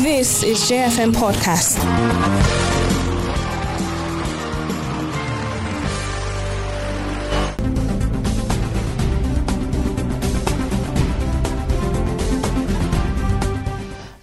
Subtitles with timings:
[0.00, 1.76] This is JFM Podcast.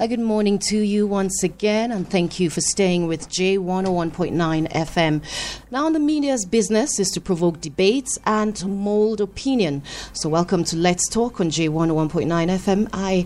[0.04, 5.24] A good morning to you once again, and thank you for staying with J101.9 FM.
[5.72, 9.82] Now, the media's business is to provoke debates and to mold opinion.
[10.12, 12.90] So, welcome to Let's Talk on J101.9 FM.
[12.92, 13.26] I,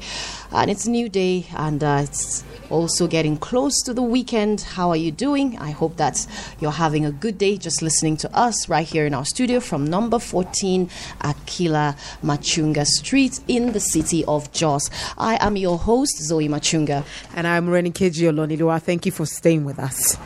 [0.52, 4.62] and it's a new day, and uh, it's also getting close to the weekend.
[4.62, 5.58] How are you doing?
[5.60, 6.26] I hope that
[6.60, 9.86] you're having a good day just listening to us right here in our studio from
[9.86, 10.88] number 14
[11.22, 14.90] Akila Machunga Street in the city of Jos.
[15.18, 17.06] I am your host, Zoe Machunga.
[17.36, 18.82] And I'm Reni Keji Olonilua.
[18.82, 20.18] Thank you for staying with us.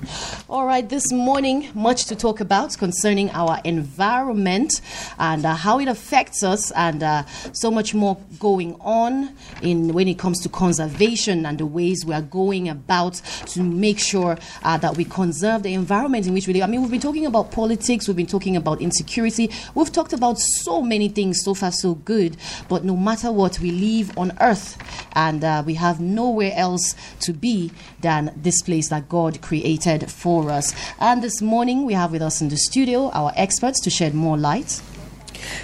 [0.49, 4.81] All right, this morning, much to talk about concerning our environment
[5.17, 10.07] and uh, how it affects us, and uh, so much more going on in when
[10.11, 13.15] it comes to conservation and the ways we are going about
[13.47, 16.63] to make sure uh, that we conserve the environment in which we live.
[16.63, 20.37] I mean, we've been talking about politics, we've been talking about insecurity, we've talked about
[20.39, 22.37] so many things so far, so good.
[22.69, 24.77] But no matter what, we live on earth
[25.13, 30.51] and uh, we have nowhere else to be than this place that God created for
[30.51, 30.73] us.
[30.99, 34.37] And this morning, we have with us in the studio our experts to shed more
[34.37, 34.81] light.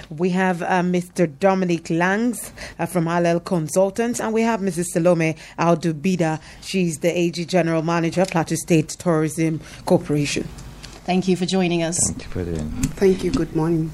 [0.09, 1.27] We have uh, Mr.
[1.39, 4.85] Dominic Langs uh, from Hallel Consultants, and we have Mrs.
[4.85, 6.39] Salome Aldubida.
[6.61, 10.47] She's the AG General Manager, Plateau State Tourism Corporation.
[11.05, 11.97] Thank you for joining us.
[12.05, 12.69] Thank you for doing.
[12.99, 13.31] Thank you.
[13.31, 13.91] Good morning.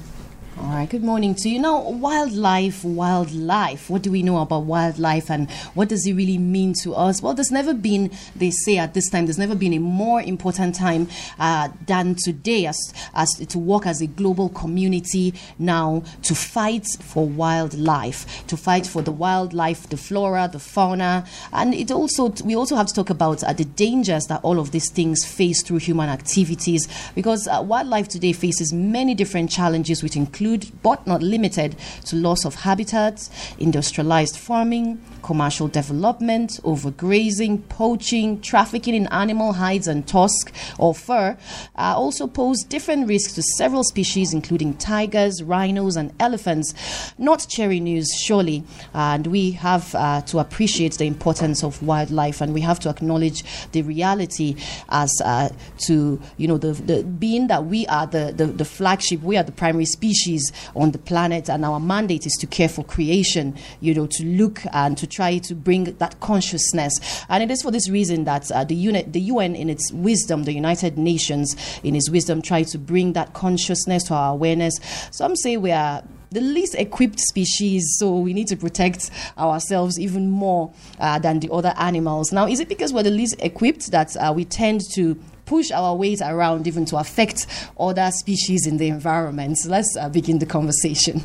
[0.56, 1.58] All right, good morning to you.
[1.58, 3.90] Now, wildlife, wildlife.
[3.90, 7.20] What do we know about wildlife and what does it really mean to us?
[7.20, 10.76] Well, there's never been, they say at this time, there's never been a more important
[10.76, 11.08] time
[11.40, 17.26] uh, than today as, as to work as a global community now to fight for
[17.26, 21.26] wildlife, to fight for the wildlife, the flora, the fauna.
[21.52, 24.70] And it also, we also have to talk about uh, the dangers that all of
[24.70, 30.14] these things face through human activities because uh, wildlife today faces many different challenges, which
[30.14, 30.43] include
[30.82, 39.06] but not limited to loss of habitats, industrialized farming, commercial development, overgrazing, poaching, trafficking in
[39.08, 41.36] animal hides and tusk or fur,
[41.76, 46.74] uh, also pose different risks to several species, including tigers, rhinos, and elephants.
[47.16, 48.64] Not cherry news, surely.
[48.92, 53.42] And we have uh, to appreciate the importance of wildlife, and we have to acknowledge
[53.72, 54.56] the reality
[54.90, 55.48] as uh,
[55.78, 59.42] to you know the, the being that we are the, the, the flagship, we are
[59.42, 63.56] the primary species on the planet, and our mandate is to care for creation.
[63.80, 66.98] You know, to look and to try to bring that consciousness.
[67.28, 70.44] And it is for this reason that uh, the, unit, the UN, in its wisdom,
[70.44, 74.78] the United Nations, in its wisdom, try to bring that consciousness to our awareness.
[75.10, 80.28] Some say we are the least equipped species, so we need to protect ourselves even
[80.28, 82.32] more uh, than the other animals.
[82.32, 85.14] Now, is it because we're the least equipped that uh, we tend to
[85.46, 87.46] push our weight around even to affect
[87.78, 89.58] other species in the environment?
[89.58, 91.22] So let's uh, begin the conversation.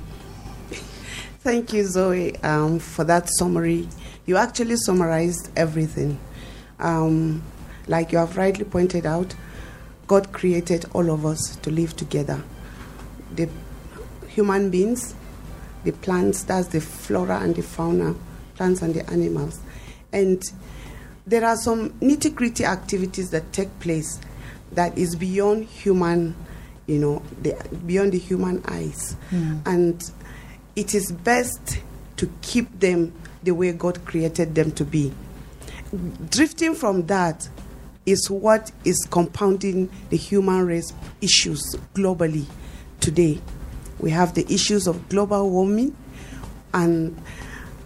[1.50, 3.90] Thank you, Zoe, um, for that summary.
[4.28, 6.20] You actually summarized everything.
[6.78, 7.42] Um,
[7.88, 9.34] like you have rightly pointed out,
[10.06, 12.44] God created all of us to live together.
[13.36, 13.50] The
[14.28, 15.16] human beings,
[15.86, 18.14] the plants, that's the flora and the fauna,
[18.54, 19.60] plants and the animals.
[20.14, 20.44] And
[21.26, 24.20] there are some nitty gritty activities that take place
[24.74, 26.36] that is beyond human,
[26.86, 27.56] you know, the,
[27.88, 29.16] beyond the human eyes.
[29.32, 29.62] Mm.
[29.66, 30.12] And
[30.80, 31.80] it is best
[32.16, 33.14] to keep them
[33.44, 35.14] the way God created them to be.
[36.30, 37.50] Drifting from that
[38.06, 41.62] is what is compounding the human race issues
[41.94, 42.46] globally
[43.02, 43.42] today.
[44.00, 45.98] We have the issues of global warming,
[46.74, 47.22] and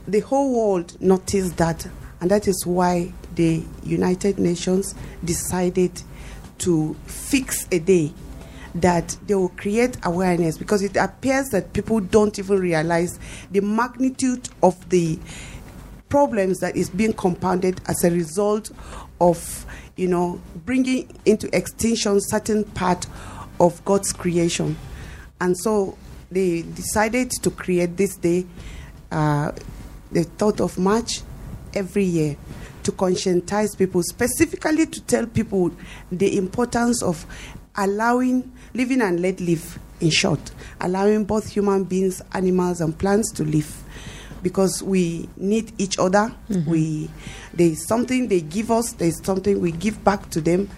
[0.08, 1.88] the whole world noticed that,
[2.22, 4.94] and that is why the United Nations
[5.26, 6.00] decided
[6.60, 8.14] to fix a day
[8.76, 13.20] that they will create awareness because it appears that people don't even realize
[13.52, 15.20] the magnitude of the
[16.10, 18.72] problems that is being compounded as a result
[19.20, 19.66] of
[19.96, 23.06] you know bringing into extinction certain part
[23.60, 24.78] of God's creation.
[25.40, 25.98] And so
[26.32, 28.46] they decided to create this day
[29.12, 29.52] uh,
[30.12, 31.22] the third of March
[31.74, 32.38] every year
[32.84, 35.72] to conscientize people specifically to tell people
[36.12, 37.26] the importance of
[37.76, 40.52] allowing living and let live in short.
[40.82, 43.84] Allowing both human beings animals and plants to live.
[44.42, 46.34] Because we need each other.
[46.68, 47.10] We
[47.54, 50.70] there's something they give us there's something we give back to them.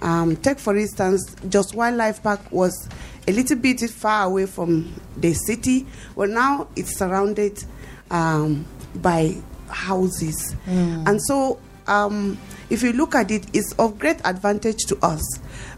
[0.00, 2.88] Um, take for instance Jos wildlife park was
[3.26, 7.64] a little bit far away from the city well now it's surrounded
[8.08, 8.64] um,
[8.94, 9.36] by
[9.68, 10.54] houses.
[10.66, 12.38] And so um,
[12.70, 15.22] if you look at it, it's of great advantage to us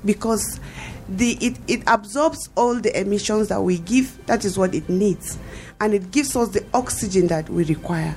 [0.04, 0.60] because
[1.08, 4.24] the it, it absorbs all the emissions that we give.
[4.26, 5.38] That is what it needs,
[5.80, 8.14] and it gives us the oxygen that we require,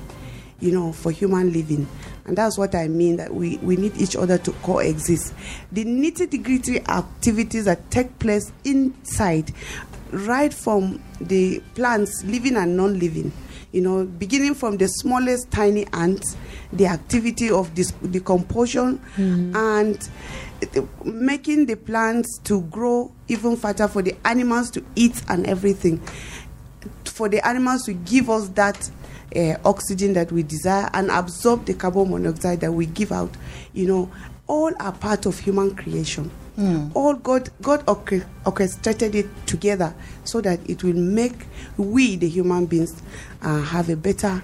[0.59, 1.87] you know, for human living.
[2.25, 5.33] And that's what I mean that we, we need each other to coexist.
[5.73, 9.51] The nitty gritty activities that take place inside,
[10.11, 13.33] right from the plants, living and non living,
[13.73, 16.37] you know, beginning from the smallest tiny ants,
[16.71, 20.09] the activity of this decomposition, and
[21.03, 25.97] making the plants to grow even faster for the animals to eat and everything.
[27.05, 28.89] For the animals to give us that
[29.35, 33.31] uh, oxygen that we desire and absorb the carbon monoxide that we give out,
[33.73, 34.11] you know,
[34.47, 36.29] all are part of human creation.
[36.93, 41.33] All God God orche- orchestrated it together so that it will make
[41.77, 43.01] we, the human beings,
[43.41, 44.41] uh, have a better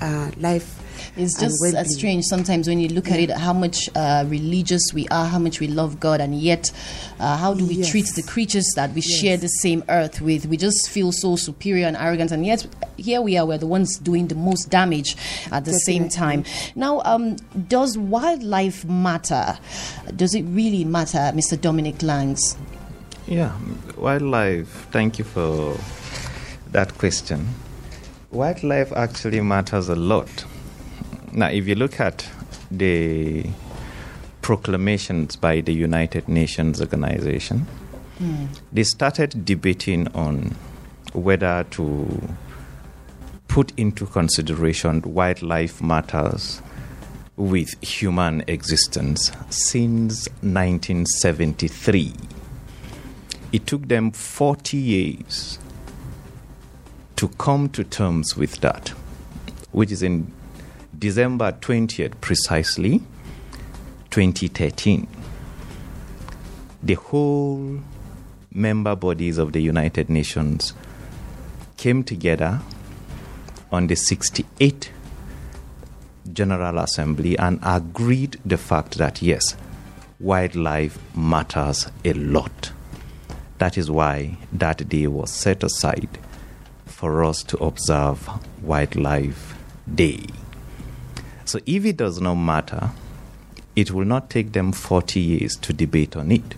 [0.00, 0.75] uh, life.
[1.16, 1.84] It's just uh, well-being.
[1.86, 5.60] strange sometimes when you look at it, how much uh, religious we are, how much
[5.60, 6.70] we love God, and yet
[7.18, 7.90] uh, how do we Yes.
[7.90, 10.44] treat the creatures that we share the same earth with?
[10.46, 12.66] We just feel so superior and arrogant, and yet
[12.98, 15.16] here we are, we're the ones doing the most damage
[15.50, 16.44] at the same time.
[16.74, 17.36] Now, um,
[17.68, 19.58] does wildlife matter?
[20.14, 21.58] Does it really matter, Mr.
[21.58, 22.56] Dominic Langs?
[23.26, 23.56] Yeah,
[23.96, 25.78] wildlife, thank you for
[26.72, 27.48] that question.
[28.30, 30.44] Wildlife actually matters a lot.
[31.32, 32.28] Now, if you look at
[32.70, 33.46] the
[34.42, 37.66] proclamations by the United Nations Organization,
[38.18, 38.46] hmm.
[38.72, 40.54] they started debating on
[41.12, 42.36] whether to
[43.48, 46.60] put into consideration wildlife matters
[47.36, 52.14] with human existence since 1973.
[53.52, 55.58] It took them 40 years
[57.16, 58.90] to come to terms with that,
[59.72, 60.30] which is in
[60.98, 63.02] December 20th, precisely
[64.10, 65.06] 2013.
[66.82, 67.80] The whole
[68.52, 70.72] member bodies of the United Nations
[71.76, 72.60] came together
[73.70, 74.88] on the 68th
[76.32, 79.56] General Assembly and agreed the fact that yes,
[80.18, 82.72] wildlife matters a lot.
[83.58, 86.18] That is why that day was set aside
[86.86, 88.28] for us to observe
[88.62, 89.58] Wildlife
[89.92, 90.26] Day.
[91.46, 92.90] So if it does not matter,
[93.76, 96.56] it will not take them 40 years to debate on it.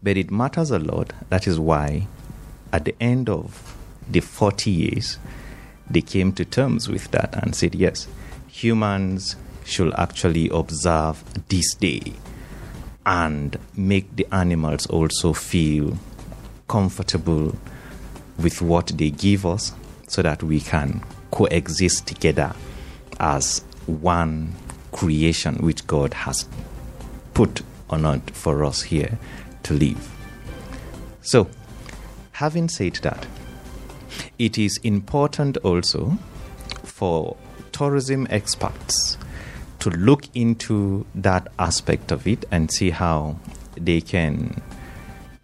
[0.00, 1.12] But it matters a lot.
[1.28, 2.06] That is why
[2.72, 3.76] at the end of
[4.08, 5.18] the 40 years,
[5.90, 8.06] they came to terms with that and said, yes,
[8.46, 9.34] humans
[9.64, 12.12] should actually observe this day
[13.04, 15.98] and make the animals also feel
[16.68, 17.56] comfortable
[18.38, 19.72] with what they give us
[20.06, 22.54] so that we can coexist together
[23.20, 24.54] as one
[24.92, 26.48] creation which God has
[27.34, 29.18] put on earth for us here
[29.64, 30.10] to live.
[31.22, 31.48] So,
[32.32, 33.26] having said that,
[34.38, 36.18] it is important also
[36.82, 37.36] for
[37.72, 39.18] tourism experts
[39.80, 43.36] to look into that aspect of it and see how
[43.76, 44.62] they can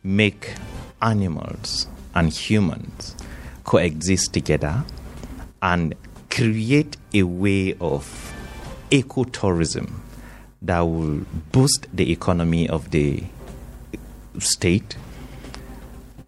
[0.03, 0.55] make
[1.03, 3.17] animals and humans
[3.65, 4.85] coexist together
[5.63, 5.95] and
[6.31, 8.33] create a way of
[8.91, 9.91] ecotourism
[10.63, 11.21] that will
[11.53, 13.23] boost the economy of the
[14.39, 14.97] state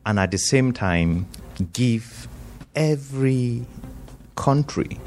[0.05, 1.27] and at the same time
[1.73, 2.27] give
[2.75, 3.65] every
[4.35, 4.99] country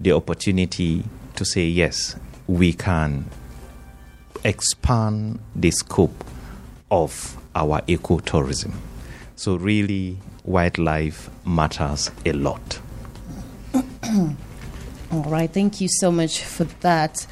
[0.00, 1.04] the opportunity
[1.36, 2.16] to say yes
[2.46, 3.24] we can
[4.44, 6.24] expand the scope
[6.90, 8.72] of our ecotourism.
[9.36, 12.80] So really wildlife matters a lot
[14.14, 17.26] All right, thank you so much for that.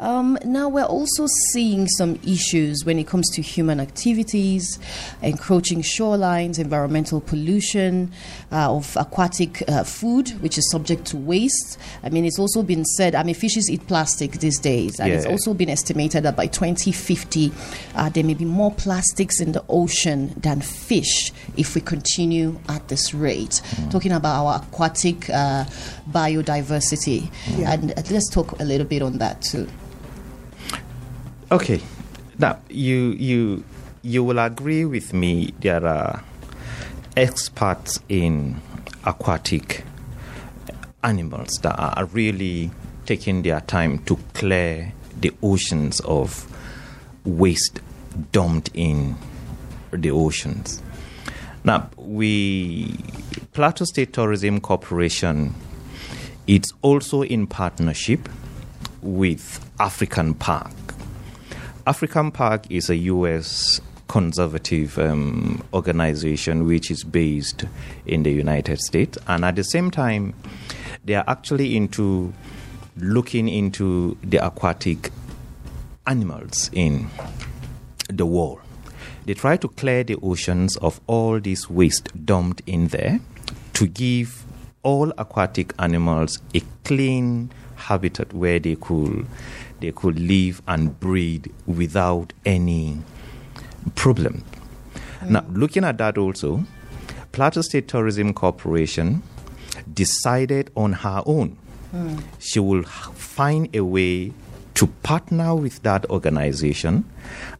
[0.00, 4.78] Um, now, we're also seeing some issues when it comes to human activities,
[5.20, 8.10] encroaching shorelines, environmental pollution
[8.50, 11.78] uh, of aquatic uh, food, which is subject to waste.
[12.02, 15.26] I mean, it's also been said, I mean, fishes eat plastic these days, and it's
[15.26, 17.52] also been estimated that by 2050,
[17.94, 22.88] uh, there may be more plastics in the ocean than fish if we continue at
[22.88, 23.60] this rate.
[23.90, 25.64] Talking about our aquatic uh,
[26.10, 27.30] biodiversity.
[27.58, 27.72] Yeah.
[27.72, 29.68] And uh, let's talk a little bit on that too.
[31.52, 31.80] Okay.
[32.38, 33.64] Now you you
[34.02, 36.22] you will agree with me there are
[37.16, 38.60] experts in
[39.04, 39.82] aquatic
[41.02, 42.70] animals that are really
[43.04, 46.46] taking their time to clear the oceans of
[47.24, 47.80] waste
[48.30, 49.16] dumped in
[49.90, 50.80] the oceans.
[51.64, 52.96] Now we
[53.52, 55.56] Plateau State Tourism Corporation
[56.46, 58.28] it's also in partnership
[59.02, 60.70] with African Park.
[61.86, 63.80] African Park is a U.S.
[64.06, 67.64] conservative um, organization which is based
[68.06, 70.34] in the United States, and at the same time,
[71.04, 72.34] they are actually into
[72.96, 75.10] looking into the aquatic
[76.06, 77.08] animals in
[78.08, 78.60] the world.
[79.24, 83.20] They try to clear the oceans of all this waste dumped in there
[83.74, 84.44] to give
[84.82, 89.26] all aquatic animals a clean habitat where they could
[89.80, 92.98] they could live and breed without any
[93.94, 94.44] problem.
[95.20, 95.30] Mm.
[95.30, 96.64] Now, looking at that also,
[97.32, 99.22] Plateau State Tourism Corporation
[99.94, 101.56] decided on her own
[101.94, 102.22] mm.
[102.38, 104.32] she will find a way
[104.74, 107.04] to partner with that organization.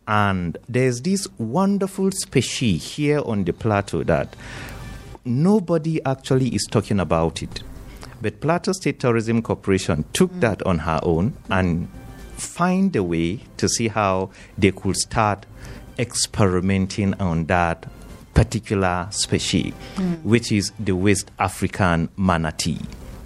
[0.08, 4.34] And there's this wonderful species here on the plateau that
[5.24, 7.62] nobody actually is talking about it.
[8.20, 10.40] But Plateau State Tourism Corporation took mm.
[10.40, 11.88] that on her own and
[12.36, 15.46] find a way to see how they could start
[15.98, 17.86] experimenting on that
[18.34, 20.22] particular species, mm.
[20.22, 22.80] which is the West African manatee.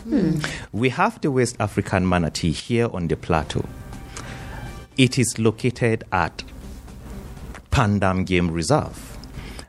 [0.04, 0.38] Hmm.
[0.70, 3.64] We have the West African manatee here on the plateau.
[4.98, 6.44] It is located at
[7.70, 9.16] Pandam Game Reserve.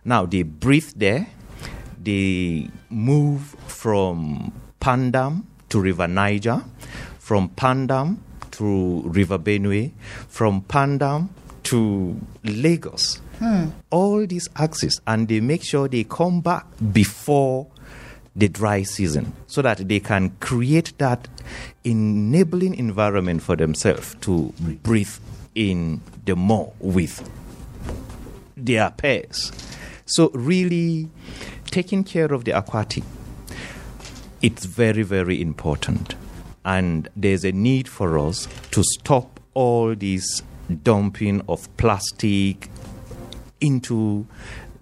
[0.04, 1.28] Now they breathe there.
[2.04, 4.52] They move from
[4.86, 6.64] Pandam to River Niger,
[7.18, 8.18] from Pandam
[8.52, 9.92] to River Benue,
[10.28, 11.30] from Pandam
[11.64, 13.20] to Lagos.
[13.40, 13.70] Hmm.
[13.90, 17.66] All these axes, and they make sure they come back before
[18.36, 21.28] the dry season so that they can create that
[21.84, 25.18] enabling environment for themselves to breathe
[25.56, 27.28] in the more with
[28.56, 29.52] their pairs.
[30.06, 31.10] So, really,
[31.72, 33.04] taking care of the aquatic,
[34.46, 36.14] it's very, very important.
[36.64, 40.44] And there's a need for us to stop all this
[40.84, 42.70] dumping of plastic
[43.60, 44.28] into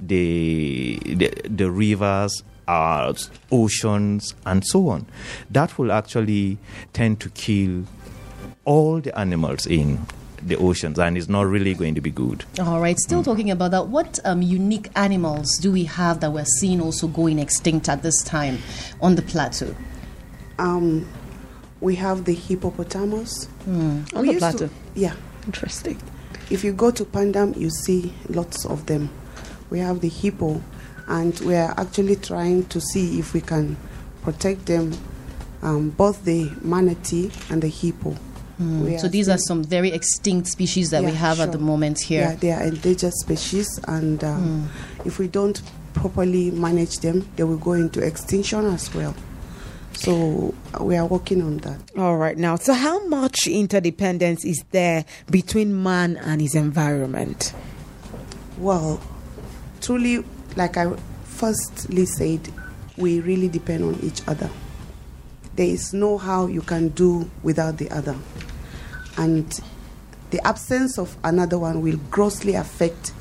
[0.01, 3.13] the, the, the rivers, uh,
[3.53, 5.05] oceans, and so on.
[5.50, 6.58] That will actually
[6.91, 7.86] tend to kill
[8.65, 10.05] all the animals in
[10.47, 12.45] the oceans, and it's not really going to be good.
[12.59, 13.88] All right, still talking about that.
[13.88, 18.23] What um, unique animals do we have that we're seeing also going extinct at this
[18.23, 18.59] time
[19.01, 19.75] on the plateau?
[20.59, 21.07] Um,
[21.81, 23.47] we have the hippopotamus.
[23.67, 24.67] On We the plateau.
[24.67, 25.15] To, yeah.
[25.45, 26.01] Interesting.
[26.50, 29.09] If you go to Pandam, you see lots of them.
[29.69, 30.62] We have the hippo,
[31.07, 33.75] and we are actually trying to see if we can
[34.21, 34.93] protect them,
[35.62, 38.15] um, both the manatee and the hippo.
[38.84, 41.65] We So these are some very extinct species that we Yeah, have at the sure.
[41.67, 42.38] moment Yeah, here.
[42.39, 44.70] they are endangered species, and um,
[45.05, 45.62] if we don't
[45.93, 49.15] properly manage them, they will go into extinction as well.
[49.93, 51.79] So uh, we are working on that.
[51.98, 57.53] All right, now, so how much interdependence is there between man and his environment?
[58.58, 59.00] Well,
[59.82, 60.24] truly,
[60.55, 60.91] like I
[61.25, 62.50] firstly said,
[62.98, 64.50] we really depend on each other.
[65.55, 68.15] There is no how you can do without the other.
[69.17, 69.60] And
[70.32, 73.13] the absence of another one will grossly affect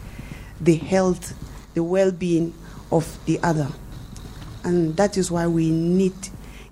[0.61, 1.35] the health,
[1.75, 2.55] the well being
[2.91, 3.69] of the other.
[4.65, 6.15] And that is why we need,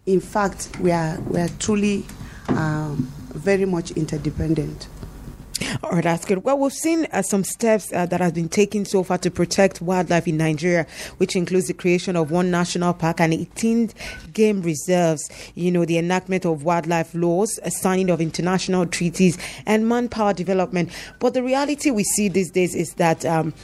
[0.07, 2.07] in fact, we are, we are truly
[2.49, 4.89] um, very much interdependent.
[5.83, 6.45] All right, that's good.
[6.45, 9.81] Well, we've seen uh, some steps uh, that have been taken so far to protect
[9.81, 10.87] wildlife in Nigeria,
[11.19, 13.91] which includes the creation of one national park and 18
[14.33, 20.33] game reserves, you know, the enactment of wildlife laws, signing of international treaties, and manpower
[20.33, 20.91] development.
[21.19, 23.25] But the reality we see these days is that.
[23.25, 23.55] Um,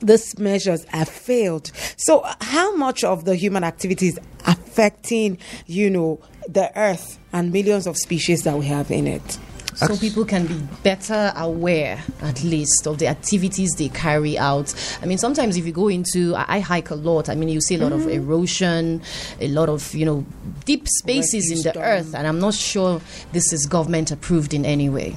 [0.00, 1.70] these measures have failed.
[1.96, 6.18] So, how much of the human activities affecting, you know,
[6.48, 9.38] the earth and millions of species that we have in it?
[9.74, 14.74] So people can be better aware, at least, of the activities they carry out.
[15.02, 17.28] I mean, sometimes if you go into, I, I hike a lot.
[17.28, 18.12] I mean, you see a lot of mm.
[18.12, 19.02] erosion,
[19.40, 20.26] a lot of you know
[20.64, 23.00] deep spaces in the earth, and I'm not sure
[23.32, 25.16] this is government approved in any way.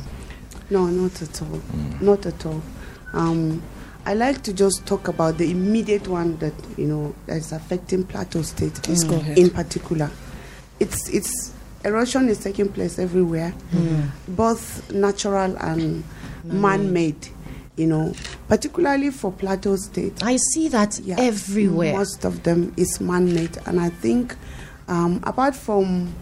[0.69, 1.47] No, not at all.
[1.47, 2.01] Mm.
[2.01, 2.61] Not at all.
[3.13, 3.61] Um,
[4.05, 8.03] I like to just talk about the immediate one that you know that is affecting
[8.05, 8.73] Plateau State.
[8.73, 9.11] Mm.
[9.11, 9.37] Ahead.
[9.37, 10.09] In particular,
[10.79, 11.54] it's it's
[11.85, 13.53] erosion is taking place everywhere,
[14.27, 16.03] both natural and
[16.43, 17.29] man-made.
[17.77, 18.13] You know,
[18.47, 20.23] particularly for Plateau State.
[20.23, 21.93] I see that Yeah, everywhere.
[21.97, 24.33] Most of them is man-made, and I think,
[24.87, 26.13] um, apart from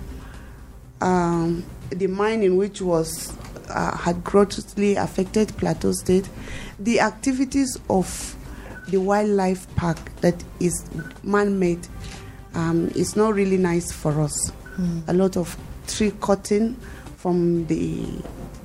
[0.99, 3.33] um, the mining, which was
[3.69, 6.27] uh, had grossly affected Plateau State,
[6.79, 8.35] the activities of
[8.87, 10.85] the wildlife park that is
[11.23, 11.87] man-made
[12.55, 14.51] um, is not really nice for us.
[15.07, 15.55] A lot of
[15.87, 16.75] tree cutting
[17.17, 18.05] from the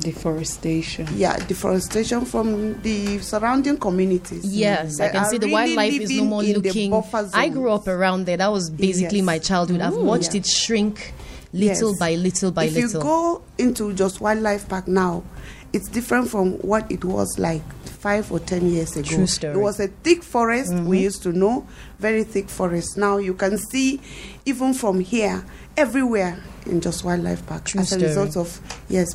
[0.00, 1.06] Deforestation.
[1.16, 4.44] yeah deforestation from the surrounding communities.
[4.46, 6.92] Yes, I can see the really wildlife is no more looking.
[7.34, 8.36] I grew up around there.
[8.36, 9.26] That was basically Yes.
[9.26, 9.80] my childhood.
[9.80, 10.40] I've mm, watched yeah.
[10.40, 11.14] it shrink
[11.52, 11.98] little Yes.
[11.98, 12.88] by little by if little.
[12.88, 15.24] If you go into Jos wildlife park now,
[15.72, 19.08] it's different from what it was like five or ten years ago.
[19.08, 19.52] True story.
[19.52, 19.60] Mm-hmm.
[19.60, 21.66] It was a thick forest we used to know,
[21.98, 22.96] very thick forest.
[22.96, 24.00] Now you can see,
[24.46, 25.44] even from here,
[25.76, 27.64] everywhere in Jos wildlife park.
[27.64, 28.04] True as story.
[28.04, 29.08] a result of yes,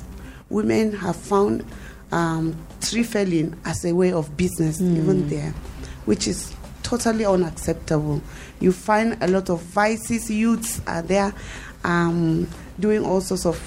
[0.49, 1.65] women have found
[2.11, 4.97] um, tree felling as a way of business Mm.
[4.97, 5.53] even there,
[6.05, 8.21] which is totally unacceptable.
[8.59, 11.33] You find a lot of vices, youths are there
[11.83, 12.47] um,
[12.79, 13.57] doing all sorts of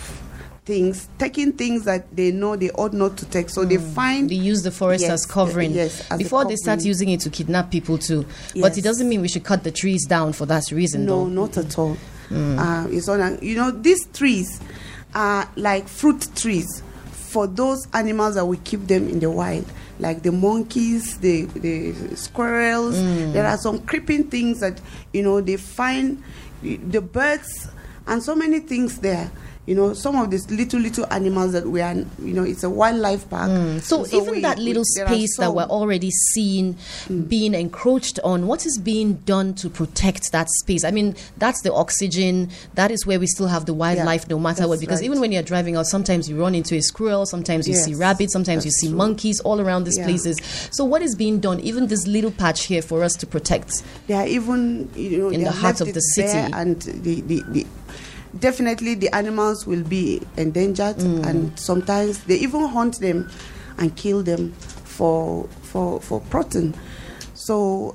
[0.66, 3.48] things, taking things that they know they ought not to take.
[3.48, 4.28] So they find Mm.
[4.30, 5.72] They use the forest Yes, as covering.
[5.72, 8.26] yes, as Before they start using it to kidnap people too.
[8.60, 11.26] But it doesn't mean we should cut the trees down for that reason No, though.
[11.28, 11.96] not at all.
[12.30, 12.58] Mm.
[12.58, 13.38] Uh, it's on.
[13.40, 14.60] You know, these trees
[15.14, 16.82] are like fruit trees
[17.12, 19.64] for those animals that we keep them in the wild,
[20.00, 22.96] like the monkeys, the the squirrels.
[22.96, 23.32] Mm.
[23.34, 24.80] There are some creeping things that
[25.12, 26.20] you know they find
[26.62, 27.68] the birds
[28.08, 29.30] and so many things there.
[29.66, 31.94] You know, some of these little little animals that we are.
[31.94, 33.50] You know, it's a wildlife park.
[33.50, 33.82] Mm.
[33.82, 36.76] So, even we- that little are space that we're already seeing
[37.08, 37.28] Mm.
[37.28, 40.84] being encroached on, what is being done to protect that space?
[40.84, 42.48] I mean, that's the oxygen.
[42.76, 44.78] That is where we still have the wildlife, no matter what.
[44.78, 45.06] Because right.
[45.06, 48.32] even when you're driving out, sometimes you run into a squirrel, sometimes you see rabbits,
[48.32, 48.96] sometimes you see true.
[48.96, 50.04] monkeys all around these Yeah.
[50.06, 50.36] places.
[50.70, 51.58] So, what is being done?
[51.60, 53.82] Even this little patch here for us to protect.
[54.06, 56.38] they are even you know In the heart of the city.
[56.52, 57.66] and the, the, the
[58.40, 61.26] definitely the animals will be endangered Mm.
[61.26, 63.30] and sometimes they even hunt them
[63.78, 64.52] and kill them
[64.84, 66.74] for for for protein
[67.34, 67.94] so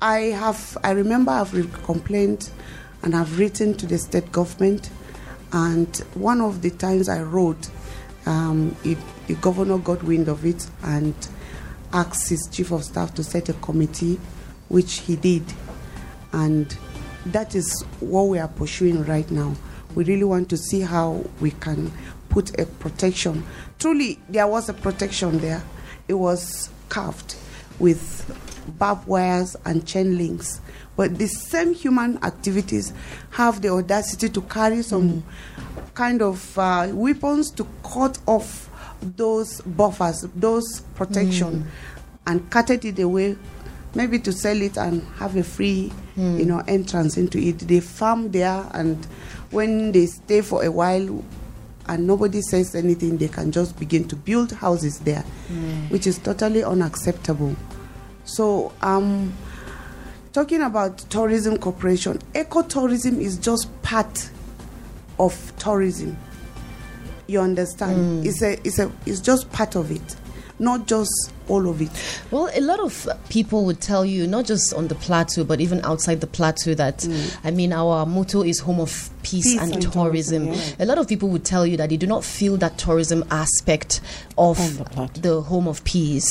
[0.00, 2.50] i have i remember i've re- complained
[3.02, 4.90] and i've written to the state government
[5.52, 7.68] and one of the times i wrote
[8.26, 11.14] um, it, the governor got wind of it and
[11.92, 14.18] asked his chief of staff to set a committee
[14.68, 15.42] which he did
[16.32, 16.76] and
[17.26, 19.54] that is what we are pursuing right now.
[19.98, 21.90] We really want to see how we can
[22.28, 23.44] put a protection.
[23.80, 25.60] Truly, there was a protection there.
[26.06, 27.34] It was carved
[27.80, 28.24] with
[28.78, 30.60] barbed wires and chain links.
[30.94, 32.92] But the same human activities
[33.30, 35.94] have the audacity to carry some mm.
[35.94, 38.70] kind of uh, weapons to cut off
[39.02, 41.66] those buffers, those protection, mm.
[42.28, 43.36] and cut it away
[43.94, 46.38] maybe to sell it and have a free mm.
[46.38, 49.06] you know entrance into it they farm there and
[49.50, 51.24] when they stay for a while
[51.86, 55.22] and nobody says anything they can just begin to build houses there
[55.88, 57.56] which is totally unacceptable.
[58.24, 59.32] So um
[60.32, 64.30] talking about tourism corporation ecotourism is just part
[65.18, 66.16] of tourism.
[67.26, 68.26] You understand?
[68.26, 70.16] It's a it's a it's just part of it.
[70.58, 71.90] Not just all of it
[72.30, 75.84] Well, a lot of people would tell you, not just on the plateau, but even
[75.84, 77.36] outside the plateau, that mm.
[77.44, 80.46] I mean, our motto is home of peace, Peace and, and tourism.
[80.46, 83.24] tourism, A lot of people would tell you that they do not feel that tourism
[83.30, 84.00] aspect
[84.36, 86.30] of the the home of peace,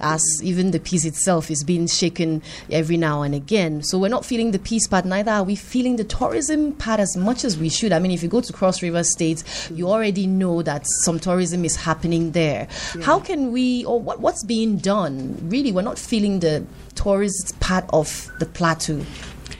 [0.00, 3.82] as even the peace itself is being shaken every now and again.
[3.82, 7.16] So we're not feeling the peace part, neither are we feeling the tourism part as
[7.16, 7.92] much as we should.
[7.92, 9.42] I mean, if you go to Cross River State,
[9.72, 12.68] you already know that some tourism is happening there.
[13.02, 15.38] How can we, or what, what's being done?
[15.42, 16.64] Really, we're not feeling the
[16.96, 19.04] tourist part of the plateau.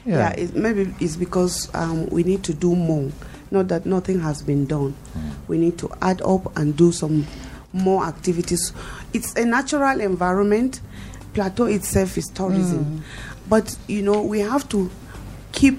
[0.05, 3.12] Yeah, it, maybe it's because um, we need to do more.
[3.51, 4.96] Not that nothing has been done.
[5.46, 7.27] We need to add up and do some
[7.72, 8.72] more activities.
[9.12, 10.81] It's a natural environment.
[11.35, 13.05] Plateau itself is tourism,
[13.48, 14.90] but you know we have to
[15.53, 15.79] keep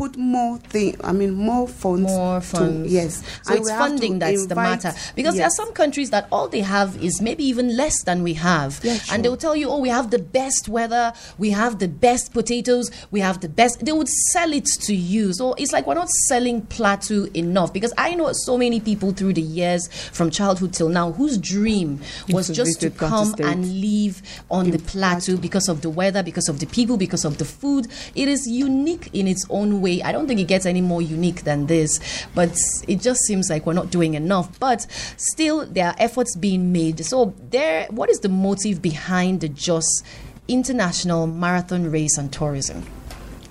[0.00, 0.96] put more thing.
[1.04, 2.10] I mean more funds.
[2.10, 2.90] More to- funds.
[2.90, 3.22] yes.
[3.42, 4.94] So And it's to funding that's the matter.
[5.14, 8.32] Because there are some countries that all they have is maybe even less than we
[8.32, 8.80] have.
[8.82, 11.88] Yeah, And they will tell you, oh, we have the best weather, we have the
[11.88, 13.84] best potatoes, we have the best.
[13.84, 15.34] They would sell it to you.
[15.34, 17.70] So it's like we're not selling plateau enough.
[17.74, 22.00] Because I know so many people through the years, from childhood till now, whose dream
[22.30, 26.48] was to just to come and live on the plateau because of the weather, because
[26.48, 27.86] of the people, because of the food.
[28.14, 29.89] It is unique in its own way.
[30.02, 31.98] I don't think it gets any more unique than this,
[32.34, 34.58] but it just seems like we're not doing enough.
[34.60, 37.04] But still, there are efforts being made.
[37.04, 40.02] So, there, what is the motive behind the Jos
[40.48, 42.86] International Marathon Race and Tourism?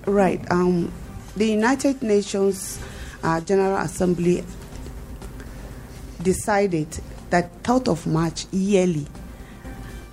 [0.05, 0.39] Right.
[0.51, 0.91] Um,
[1.35, 2.79] the United Nations
[3.23, 4.43] uh, General Assembly
[6.21, 6.87] decided
[7.29, 9.05] that 3rd of March yearly,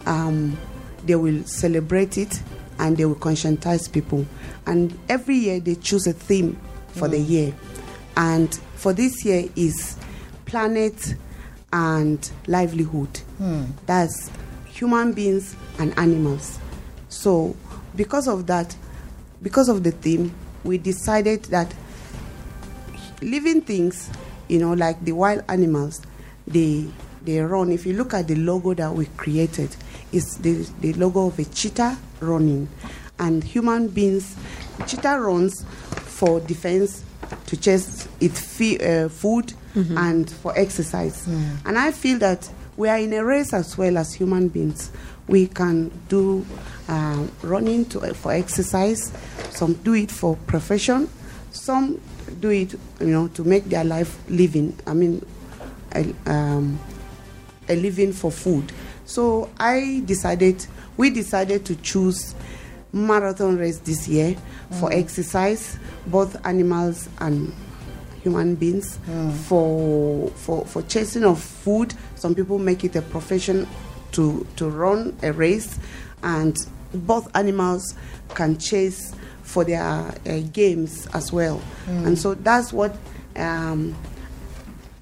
[0.05, 0.59] um,
[1.05, 2.43] they will celebrate it
[2.79, 4.27] and they will conscientize people.
[4.67, 6.59] And every year they choose a theme
[6.89, 7.29] for the mm.
[7.29, 7.55] year.
[8.17, 9.97] And for this year is
[10.47, 11.15] planet
[11.73, 13.19] and livelihood.
[13.39, 13.65] Hmm.
[13.85, 14.31] That's
[14.67, 16.59] human beings and animals.
[17.09, 17.57] So,
[17.95, 18.75] because of that,
[19.43, 20.35] because of the theme,
[20.65, 21.73] we decided that
[23.21, 24.11] living things,
[24.49, 26.01] you know, like the wild animals,
[26.47, 26.87] they
[27.23, 27.71] they run.
[27.71, 29.75] If you look at the logo that we created,
[30.13, 32.69] it's the, the logo of a cheetah running,
[33.19, 34.37] and human beings.
[34.87, 37.03] Cheetah runs for defense,
[37.47, 39.53] to chase its fee, uh, food,
[39.97, 41.27] and for exercise.
[41.65, 44.91] And I feel that we are in a race as well as human beings.
[45.29, 46.47] We can do
[46.89, 49.13] uh, running to, for exercise.
[49.51, 51.09] Some do it for profession.
[51.51, 52.01] Some
[52.41, 54.79] do it, you know, to make their life living.
[54.87, 55.25] I mean,
[55.93, 56.79] a, um,
[57.69, 58.73] a living for food.
[59.07, 60.67] So I decided,
[60.97, 62.35] we decided to choose
[62.93, 64.37] marathon race this year
[64.81, 67.55] for exercise, both animals and
[68.23, 68.99] human beings,
[69.47, 71.95] for, for, for chasing of food.
[72.17, 73.69] Some people make it a profession
[74.13, 75.79] to, to run a race,
[76.23, 76.57] and
[76.93, 77.95] both animals
[78.35, 80.13] can chase for their uh,
[80.53, 81.63] games as well.
[81.87, 82.97] And so that's what
[83.37, 83.95] um,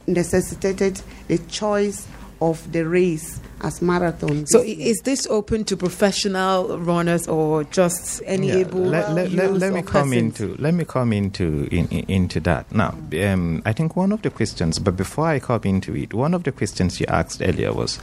[0.07, 2.07] necessitated the choice
[2.43, 4.47] of the race as marathon.
[4.47, 4.89] So, this i- year.
[4.91, 8.81] is this open to professional runners or just any Yeah, able?
[8.81, 10.41] let, let, let, let me come persons?
[10.41, 12.95] into let me come into in, in- into that now.
[13.21, 16.45] Um, I think one of the questions, but before I come into it, one of
[16.45, 17.99] the questions you asked earlier was.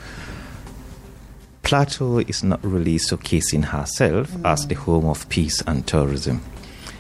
[1.64, 6.42] Plateau is not really showcasing herself as the home of peace and tourism.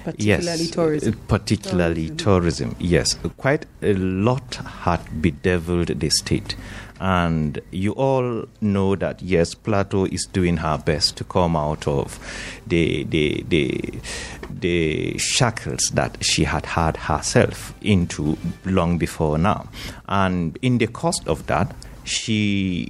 [0.04, 1.14] particularly yes, tourism.
[1.14, 2.76] uh, Particularly tourism.
[2.80, 6.56] Yes, quite a lot had bedeviled the state.
[7.04, 12.20] And you all know that, yes, Plateau is doing her best to come out of
[12.68, 13.94] the, the, the,
[14.52, 19.68] the shackles that she had had herself into long before now.
[20.08, 22.88] And in the cost of that, she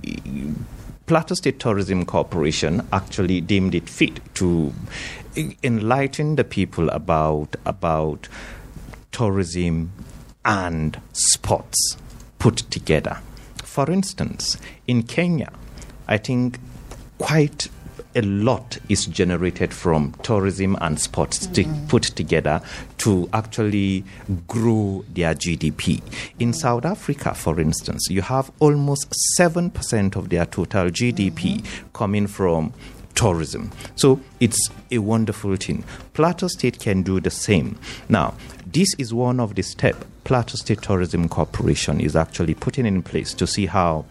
[1.06, 4.74] Plateau State Tourism Corporation actually deemed it fit to
[5.64, 8.28] enlighten the people about about
[9.14, 9.94] tourism
[10.44, 11.98] and sports
[12.40, 13.20] put together.
[13.72, 15.50] For instance, in Kenya,
[16.06, 16.60] I think
[17.20, 17.70] quite
[18.14, 21.88] a lot is generated from tourism and sports to mm.
[21.88, 22.62] put together
[22.98, 24.04] to actually
[24.46, 26.02] grow their GDP.
[26.38, 31.32] In South Africa, for instance, you have almost 7% of their total GDP
[31.62, 31.88] mm-hmm.
[31.94, 32.74] coming from
[33.16, 33.72] tourism.
[33.96, 35.86] So it's a wonderful thing.
[36.14, 37.78] Plateau State can do the same.
[38.10, 38.34] Now,
[38.74, 43.34] this is one of the steps Plateau State Tourism Corporation is actually putting in place
[43.34, 44.06] to see how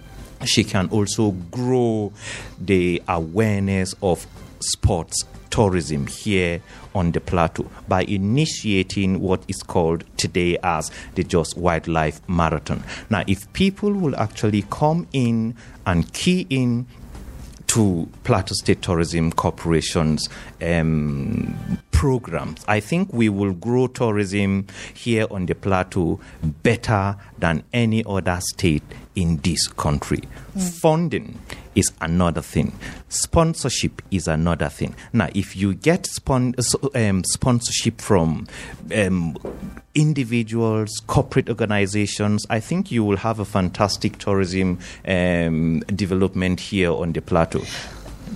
[0.44, 2.12] she can also grow
[2.61, 4.27] the awareness of
[4.61, 6.62] sports tourism here
[6.94, 12.83] on the plateau by initiating what is called today as the Jos Wildlife Marathon.
[13.09, 16.87] Now, if people will actually come in and key in
[17.68, 20.29] to Plateau State Tourism Corporation's
[20.62, 22.64] um, programs.
[22.66, 28.83] I think we will grow tourism here on the plateau better than any other state
[29.14, 30.23] in this country.
[30.81, 31.38] Funding
[31.75, 32.73] is another thing.
[33.09, 34.94] Sponsorship is another thing.
[35.12, 36.55] Now, if you get spon-
[36.94, 38.46] um, sponsorship from
[38.94, 39.37] um,
[39.94, 47.12] individuals, corporate organizations, I think you will have a fantastic tourism um, development here on
[47.12, 47.62] the plateau.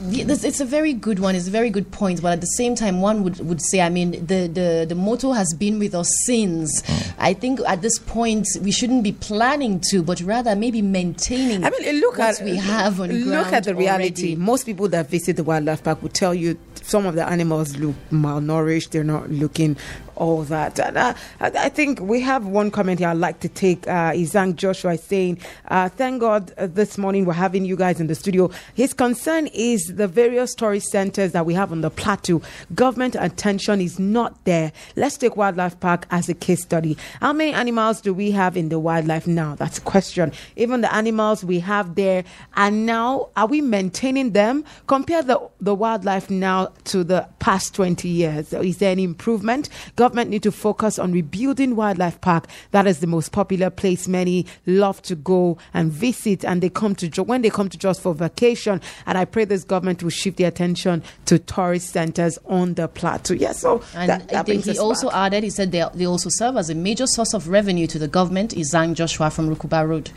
[0.08, 1.34] Yeah, this, it's a very good one.
[1.34, 2.22] It's a very good point.
[2.22, 5.32] But at the same time, one would, would say, I mean, the, the, the motto
[5.32, 6.82] has been with us since.
[6.86, 7.10] Hmm.
[7.18, 11.70] I think at this point, we shouldn't be planning to, but rather maybe maintaining I
[11.70, 14.04] mean, look what at we have on Look at the reality.
[14.04, 14.36] already.
[14.36, 17.94] Most people that visit the wildlife park will tell you some of the animals look
[18.10, 18.90] malnourished.
[18.90, 19.76] They're not looking
[20.16, 20.78] all that.
[20.78, 23.86] And, uh, I, I think we have one comment here I'd like to take.
[23.86, 28.00] Uh, Izang Joshua is saying, uh, "Thank God uh, this morning we're having you guys
[28.00, 31.90] in the studio." His concern is the various tourist centers that we have on the
[31.90, 32.42] plateau.
[32.74, 34.72] Government attention is not there.
[34.96, 36.96] Let's take wildlife park as a case study.
[37.20, 39.54] How many animals do we have in the wildlife now?
[39.54, 40.32] That's a question.
[40.56, 42.24] Even the animals we have there,
[42.56, 44.64] and now are we maintaining them?
[44.86, 48.52] Compare the the wildlife now to the past 20 years.
[48.52, 49.68] Is there any improvement?
[49.96, 52.48] Government need to focus on rebuilding wildlife park.
[52.72, 56.94] That is the most popular place many love to go and visit, and they come
[56.96, 58.80] to when they come to Jos for vacation.
[59.06, 63.34] And I pray this government will shift their attention to tourist centers on the plateau.
[63.34, 65.26] Yes, so And that, that brings he also back.
[65.32, 68.08] added, he said they, they also serve as a major source of revenue to the
[68.08, 68.54] government.
[68.54, 70.10] Izang Joshua from Rukuba Road.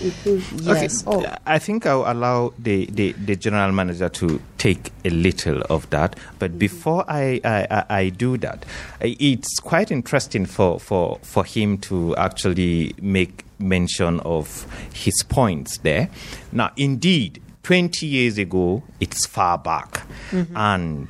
[0.00, 1.06] Yes.
[1.06, 1.26] Okay.
[1.26, 1.36] Oh.
[1.46, 6.16] I think I'll allow the, the, the general manager to take a little of that.
[6.38, 6.58] But mm-hmm.
[6.58, 8.64] before I, I, I- I do that,
[9.00, 16.08] it's quite interesting for, for, for him to actually make mention of his points there.
[16.52, 20.02] Now, indeed, 20 years ago, it's far back.
[20.30, 20.56] Mm-hmm.
[20.56, 21.08] And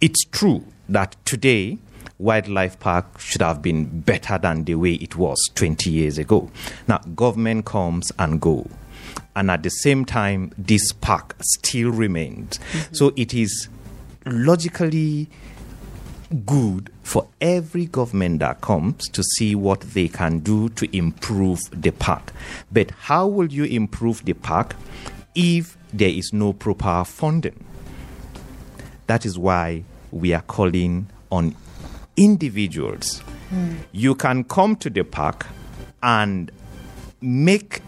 [0.00, 1.78] it's true that today,
[2.20, 6.50] wildlife park should have been better than the way it was 20 years ago.
[6.86, 8.68] Now, government comes and go.
[9.34, 12.58] And at the same time, this park still remains.
[12.58, 12.94] Mm-hmm.
[12.94, 13.68] So it is
[14.26, 15.28] logically
[16.44, 21.90] good for every government that comes to see what they can do to improve the
[21.90, 22.32] park.
[22.70, 24.76] But how will you improve the park
[25.34, 27.64] if there is no proper funding?
[29.06, 31.56] That is why we are calling on
[32.20, 33.20] individuals.
[33.48, 33.76] Hmm.
[33.92, 35.46] You can come to the park
[36.02, 36.52] and
[37.20, 37.82] make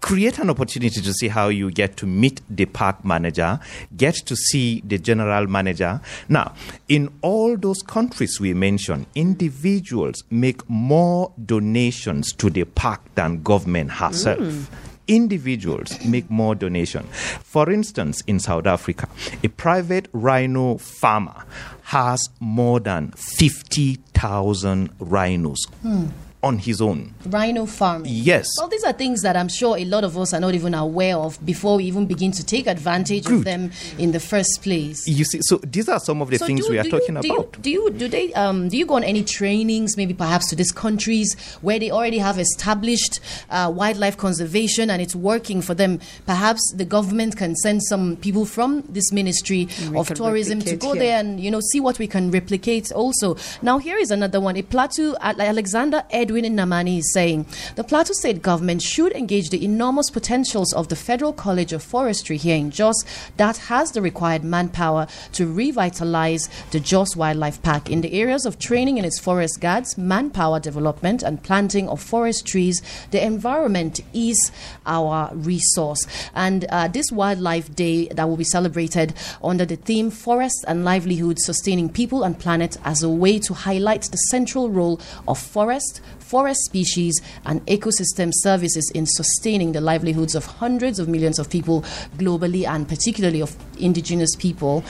[0.00, 3.60] create an opportunity to see how you get to meet the park manager,
[3.96, 6.00] get to see the general manager.
[6.28, 6.54] Now,
[6.88, 13.92] in all those countries we mentioned, individuals make more donations to the park than government
[13.92, 14.70] herself.
[15.08, 17.04] Individuals make more donation.
[17.04, 19.08] For instance, in South Africa,
[19.42, 21.44] a private rhino farmer
[21.84, 26.06] has more than 50,000 rhinos hmm.
[26.42, 27.12] On his own.
[27.26, 28.10] Rhino farming.
[28.14, 28.46] Yes.
[28.58, 31.16] Well, these are things that I'm sure a lot of us are not even aware
[31.16, 35.06] of before we even begin to take advantage of them in the first place.
[35.08, 37.22] You see, so these are some of the So things do- we are talking you,
[37.22, 37.56] do about.
[37.56, 40.56] You, do you do they um, do you go on any trainings, maybe perhaps to
[40.56, 43.18] these countries where they already have established
[43.50, 45.98] uh, wildlife conservation and it's working for them?
[46.26, 50.92] Perhaps the government can send some people from this ministry we of tourism to go
[50.92, 51.02] here.
[51.02, 52.92] there and you know see what we can replicate.
[52.92, 54.56] Also, now here is another one.
[54.56, 59.64] A Plateau Al- Alexander Edwin Namani is saying the Plateau State government should engage the
[59.64, 63.04] enormous potentials of the Federal College of Forestry here in Jos
[63.36, 68.58] that has the required manpower to revitalize the Jos Wildlife Park in the areas of
[68.58, 72.82] training in its forest guards, manpower development, and planting of forest trees.
[73.12, 74.50] The environment is
[74.84, 76.04] our resource.
[76.34, 81.38] And uh, this Wildlife Day that will be celebrated under the theme Forests and Livelihood
[81.38, 86.60] Sustaining People and Planet as a way to highlight the central role of forest, forest
[86.64, 91.82] species, and ecosystem services in sustaining the livelihoods of hundreds of millions of people
[92.18, 94.84] globally and particularly of indigenous people.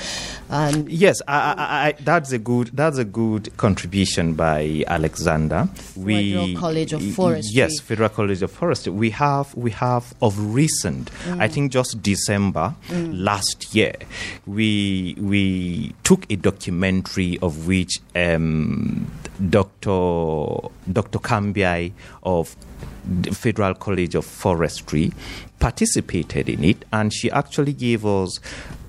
[0.51, 5.69] Um, Yes, I, I, I, that's a good that's a good contribution by Alexander.
[5.75, 7.53] Federal College of Forestry.
[7.55, 8.93] Yes, Federal College of Forestry.
[8.93, 11.11] We have we have of recent.
[11.25, 11.43] Mm.
[11.43, 13.95] I think just December last year,
[14.47, 19.11] we we took a documentary of which um,
[19.51, 20.69] Dr.
[20.91, 21.19] Dr.
[21.19, 22.57] Kambiai of
[23.05, 25.13] the Federal College of Forestry
[25.59, 28.41] participated in it, and she actually gave us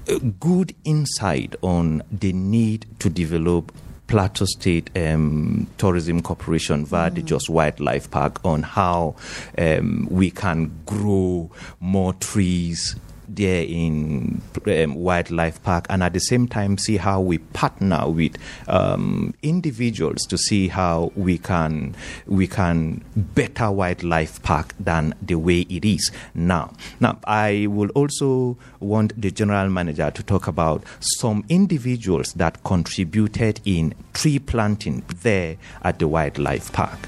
[0.08, 3.72] a good insight on the need to develop
[4.08, 9.16] Plateau State um, Tourism Corporation via the Jos Wildlife Park on how
[9.58, 12.96] um, we can grow more trees
[13.28, 18.38] there in um, wildlife park and at the same time see how we partner with
[18.68, 25.62] um, individuals to see how we can we can better wildlife park than the way
[25.62, 31.44] it is now now i will also want the general manager to talk about some
[31.50, 37.08] individuals that contributed in tree planting there at the wildlife park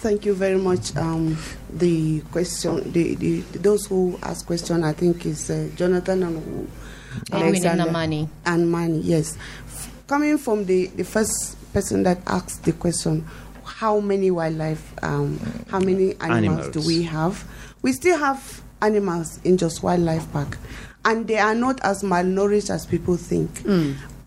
[0.00, 0.96] Thank you very much.
[0.96, 1.36] Um,
[1.78, 6.68] the question, the, the those who ask question, I think is uh, Jonathan and who-
[7.32, 7.84] Edwin Alexander.
[7.84, 8.28] Namani.
[8.46, 9.00] and Mani.
[9.00, 13.26] Yes, F- coming from the the first person that asked the question,
[13.64, 15.38] how many wildlife, um,
[15.70, 17.44] how many animals, do we have?
[17.82, 20.56] We still have animals in Jos wildlife park,
[21.04, 23.62] and they are not as malnourished as people think.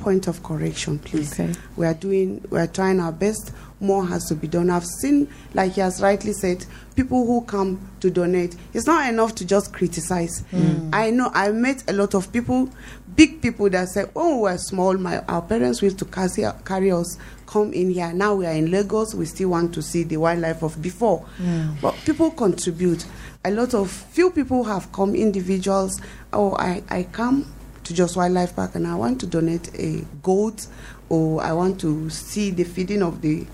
[0.04, 1.32] Point of correction, please.
[1.32, 1.54] Okay.
[1.78, 3.54] We are doing, we are trying our best.
[3.80, 4.70] More has to be done.
[4.70, 8.58] I've seen, like he has rightly said, people who come to donate.
[8.74, 10.44] It's not enough to just criticize.
[10.52, 10.90] Mm.
[10.92, 12.70] I know I met a lot of people,
[13.16, 14.94] big people that say, "Oh, we were small.
[14.98, 18.12] My our parents used to carry, carry us come in here.
[18.14, 19.16] Now we are in Lagos.
[19.16, 21.80] We still want to see the wildlife of before." Mm.
[21.82, 23.06] But people contribute.
[23.46, 25.16] A lot of few people have come.
[25.16, 26.00] Individuals.
[26.34, 27.46] Oh, I I come
[27.84, 30.68] to Jos Wildlife Park and I want to donate a goat
[31.10, 33.46] or I want to see the feeding of the,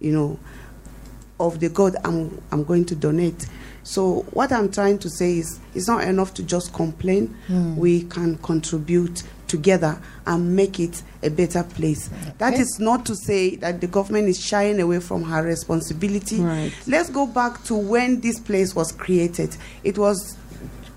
[0.00, 0.38] you know,
[1.40, 3.46] of the goat I'm, I'm going to donate.
[3.84, 7.28] So what I'm trying to say is it's not enough to just complain.
[7.46, 7.76] Hmm.
[7.76, 12.10] We can contribute together and make it a better place.
[12.36, 12.60] That Okay.
[12.62, 16.38] is not to say that the government is shying away from her responsibility.
[16.40, 16.72] Right.
[16.86, 19.56] Let's go back to when this place was created.
[19.84, 20.36] It was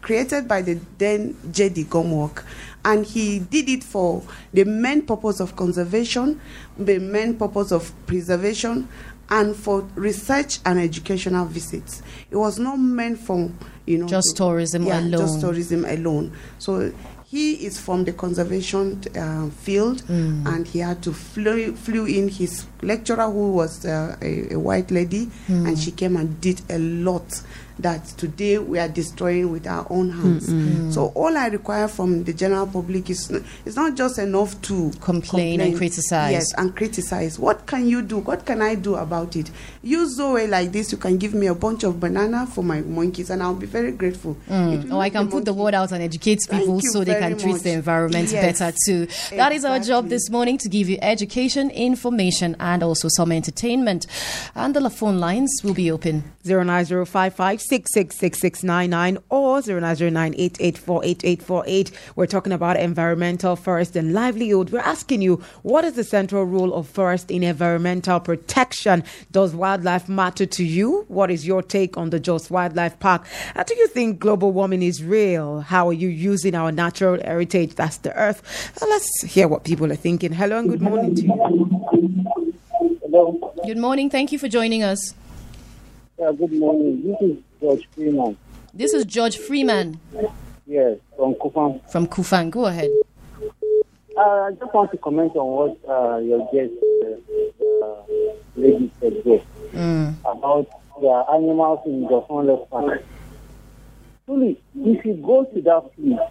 [0.01, 1.85] created by the then J.D.
[1.85, 2.43] Gomwalk,
[2.83, 6.39] and he did it for the main purpose of conservation,
[6.77, 8.87] the main purpose of preservation,
[9.29, 12.01] and for research and educational visits.
[12.29, 13.49] It was not meant for
[13.85, 15.11] you know Just tourism yeah, alone.
[15.21, 16.33] Just tourism alone.
[16.59, 16.91] So
[17.25, 20.45] he is from the conservation uh, field, Mm.
[20.53, 24.91] and he had to flew, flew in his lecturer, who was uh, a, a white
[24.91, 25.67] lady, Mm.
[25.69, 27.41] and she came and did a lot
[27.81, 30.49] that today we are destroying with our own hands.
[30.49, 30.93] Mm.
[30.93, 33.29] So all I require from the general public is
[33.65, 36.31] it's not just enough to Complain and criticize.
[36.31, 37.39] Yes, and criticize.
[37.39, 38.19] What can you do?
[38.19, 39.49] What can I do about it?
[39.83, 40.91] Use Zoe like this.
[40.91, 43.91] You can give me a bunch of banana for my monkeys, and I'll be very
[43.91, 44.37] grateful.
[44.47, 47.13] It will Oh, I can the put the word out and educate people so they
[47.13, 47.61] can very treat much.
[47.63, 48.59] the environment Yes.
[48.59, 49.07] better too.
[49.35, 54.05] That is our job this morning to give you education, information, and also some entertainment.
[54.55, 56.23] And the phone lines will be open.
[56.43, 61.91] 09055666699 or 09098848848.
[62.15, 64.71] We're talking about environmental forest and livelihood.
[64.71, 69.03] We're asking you, what is the central role of forest in environmental protection?
[69.31, 71.05] Does wildlife matter to you?
[71.07, 73.25] What is your take on the Jos Wildlife Park?
[73.55, 75.61] And do you think global warming is real?
[75.61, 77.75] How are you using our natural heritage?
[77.75, 78.41] That's the earth.
[78.81, 80.33] Uh, let's hear what people are thinking.
[80.33, 81.33] Hello and good morning to you.
[83.01, 83.53] Hello.
[83.65, 84.09] Good morning.
[84.09, 85.13] Thank you for joining us.
[86.21, 87.01] Yeah, good morning.
[87.01, 88.37] This is George Freeman.
[88.75, 89.99] This is George Freeman
[90.67, 91.81] Yes, from Kufang.
[91.91, 92.51] from Kufang.
[92.51, 92.91] Go ahead.
[94.15, 98.03] Uh, I just want to comment on what uh, your guest, uh, uh,
[98.55, 99.41] lady said there
[99.73, 100.13] Mm.
[100.25, 100.67] about
[101.01, 103.03] the animals in the Wildlife Park.
[104.27, 106.29] Truly, if you go to that place,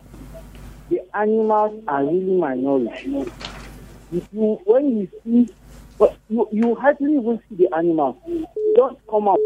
[0.91, 3.27] the animals are really minority.
[4.13, 5.53] If you, when you see,
[5.99, 8.17] but you, you hardly even see the animals.
[8.77, 9.41] Don't come out.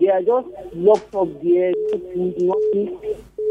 [0.00, 2.98] They are just locked up there, no food, nothing.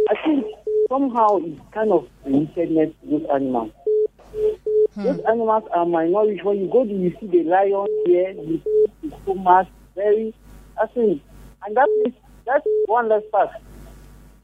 [0.10, 0.46] I think
[0.90, 3.72] somehow it's kind of a wickedness those animals.
[4.96, 5.04] Hmm.
[5.04, 6.40] Those animals are minority.
[6.44, 10.34] When you go to, you see the lion there, you see the pumas, very,
[10.82, 11.22] I think,
[11.66, 12.16] and that place,
[12.46, 13.52] that's one less park.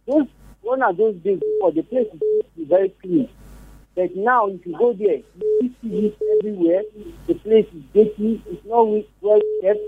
[0.07, 0.27] Those,
[0.61, 3.29] one of those days before, the place is used to be very clean.
[3.95, 5.21] But now, if you go there,
[5.61, 6.81] you see this everywhere.
[7.27, 8.41] The place is dirty.
[8.47, 8.87] It's not
[9.21, 9.79] well kept.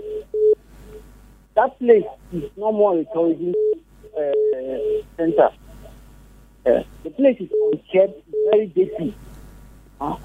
[1.56, 3.54] That place is no more a tourism
[4.14, 5.48] uh, center.
[6.66, 9.14] Uh, the place is unkept, very dirty.
[9.98, 10.18] Huh?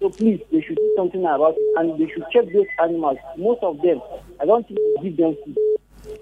[0.00, 3.18] So please, they should do something about it, and they should check those animals.
[3.36, 4.00] Most of them,
[4.40, 5.58] I don't think they give them food.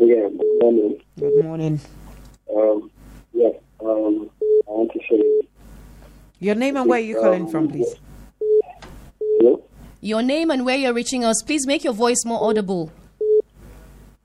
[0.00, 1.00] Yeah, good morning.
[1.18, 1.80] Good morning.
[2.54, 2.90] Um,
[3.32, 3.48] yeah,
[3.80, 5.40] um, I want to say
[6.44, 7.94] Your name and where you calling from, please?
[9.38, 9.64] hello.
[10.02, 12.92] Your name and where you're reaching us, please make your voice more audible.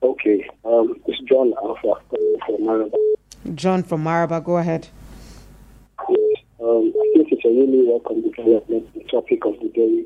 [0.03, 2.97] Okay, um, it's John Alpha from Maraba.
[3.55, 4.43] John from Maraba.
[4.43, 4.89] Go ahead.
[6.09, 10.05] Yes, um, I think it's a really welcome development, the topic of the day,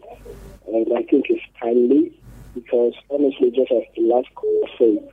[0.68, 2.16] and I think it's timely
[2.54, 5.10] because honestly, just as the last caller said,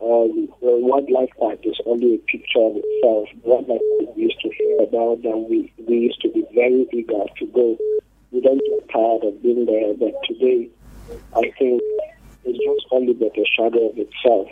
[0.00, 3.28] um, the wildlife park is only a picture of itself.
[3.42, 7.24] Wildlife park we used to hear about, and we, we used to be very eager
[7.38, 7.76] to go.
[8.30, 10.68] We don't get tired of being there, but today,
[11.36, 11.82] I think
[12.44, 14.48] it's just only but a shadow of itself.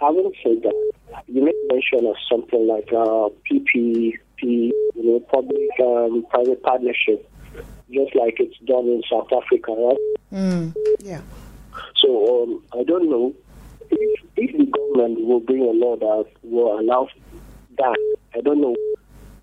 [0.00, 0.92] Having said that,
[1.26, 7.28] you made mention of something like uh, PPP, you know, public um, private partnership,
[7.90, 9.96] just like it's done in South Africa, right?
[11.00, 11.20] Yeah.
[11.96, 13.34] So um, I don't know
[13.90, 17.08] if, if the government will bring a law that will allow
[17.78, 17.96] that.
[18.34, 18.76] I don't know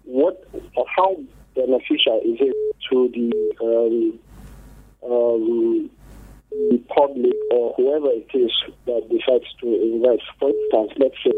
[0.04, 1.16] what or how
[1.56, 2.56] beneficial is it
[2.90, 3.30] to the
[3.64, 4.20] um,
[5.10, 5.90] um,
[6.52, 8.52] the public or whoever it is
[8.86, 10.24] that decides to invest.
[10.40, 11.32] For instance, let's say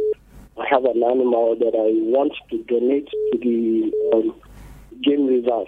[0.57, 4.35] I have an animal that I want to donate to the um,
[5.03, 5.67] game reserve.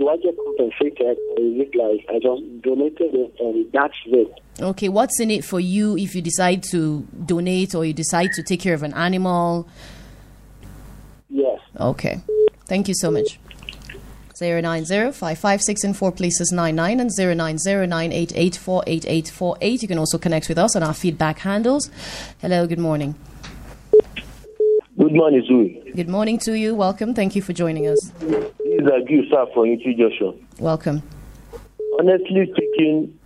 [0.00, 4.32] Do I get compensated or is it like I just donated it and that's it?
[4.58, 8.42] Okay, what's in it for you if you decide to donate or you decide to
[8.42, 9.68] take care of an animal?
[11.28, 11.60] Yes.
[11.78, 12.22] Okay.
[12.66, 13.38] Thank you so much.
[14.40, 18.22] 090 556 in four places 99 and 090
[19.82, 21.90] You can also connect with us on our feedback handles.
[22.40, 23.16] Hello, good morning.
[25.00, 25.96] Good morning, Zui.
[25.96, 26.74] Good morning to you.
[26.74, 27.14] Welcome.
[27.14, 28.10] Thank you for joining us.
[28.20, 30.34] This is Agu Sir from Unity Joshua.
[30.58, 31.02] Welcome.
[31.98, 33.18] Honestly speaking,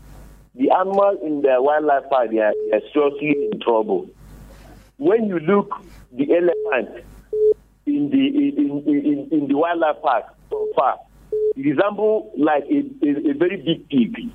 [0.55, 4.09] the animals in the wildlife park they are, they are seriously in trouble.
[4.99, 5.75] When you look
[6.13, 7.05] the elephant
[7.87, 11.01] in the in, in, in, in the wildlife park from far,
[11.57, 14.31] it resembles like a, a, a very big pig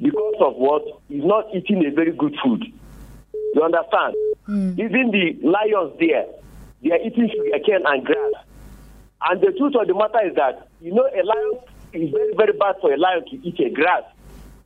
[0.00, 2.64] because of what is not eating a very good food.
[3.52, 4.14] You understand?
[4.48, 4.72] Mm.
[4.78, 6.24] Even the lions there,
[6.82, 8.32] they are eating sugar cane and grass.
[9.28, 11.60] And the truth of the matter is that you know a lion
[11.92, 14.04] is very very bad for a lion to eat a grass.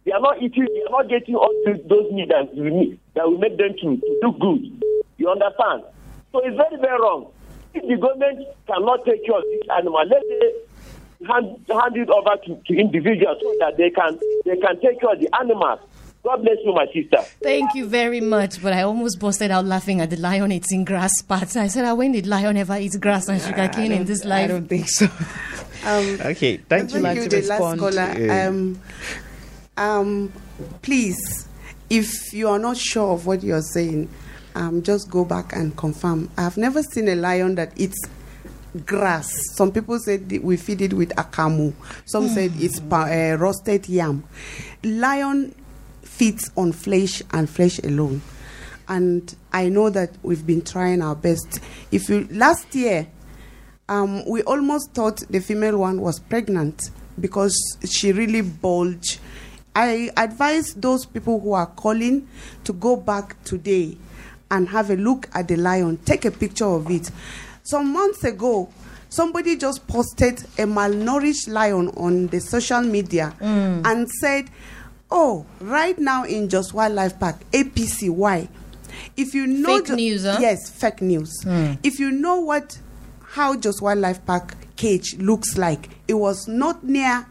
[0.05, 0.67] They are not eating.
[0.67, 3.97] They are not getting all those, meat that you need that will make them to,
[3.97, 4.83] to look good.
[5.19, 5.85] You understand?
[6.33, 7.31] So it's very very wrong.
[7.75, 12.37] If the government cannot take care of this animal, let them hand, hand it over
[12.47, 15.81] to, to individuals so that they can they can take care of the animals.
[16.23, 17.17] God bless you, my sister.
[17.43, 18.63] Thank you very much.
[18.63, 21.57] But I almost busted out laughing at the lion eating grass parts.
[21.57, 24.45] I said, when did lion ever eat grass and sugar cane in this life?
[24.45, 25.07] I don't think so.
[25.87, 27.01] Um, Okay, thank you.
[27.01, 28.15] Thank you, the last caller.
[28.19, 28.49] Yeah.
[28.49, 28.81] Um,
[29.79, 30.33] um,
[30.83, 31.49] please,
[31.89, 34.11] if you are not sure of what you're saying,
[34.55, 36.31] um, just go back and confirm.
[36.37, 37.99] I've never seen a lion that eats
[38.85, 39.33] grass.
[39.55, 41.73] Some people said we feed it with akamu.
[42.05, 44.23] Some said it's pa- uh, roasted yam.
[44.85, 45.55] Lion
[46.21, 48.21] feeds on flesh and flesh alone.
[48.89, 51.61] And I know that we've been trying our best.
[51.91, 53.09] If you last year,
[53.89, 57.57] um, we almost thought the female one was pregnant because
[57.91, 59.19] she really bulged.
[59.75, 62.29] I advise those people who are calling
[62.65, 63.97] to go back today
[64.51, 67.11] and have a look at the lion, take a picture of it.
[67.63, 68.69] Some months ago,
[69.09, 74.51] somebody just posted a malnourished lion on the social media and said,
[75.11, 78.49] Oh, right now in Jos Wildlife Park, APC, why?
[79.17, 80.39] If you know Fake the- news, huh?
[80.41, 81.33] yes, fake news.
[81.83, 82.79] If you know what
[83.25, 87.27] how Jos Wildlife Park cage looks like, it was not near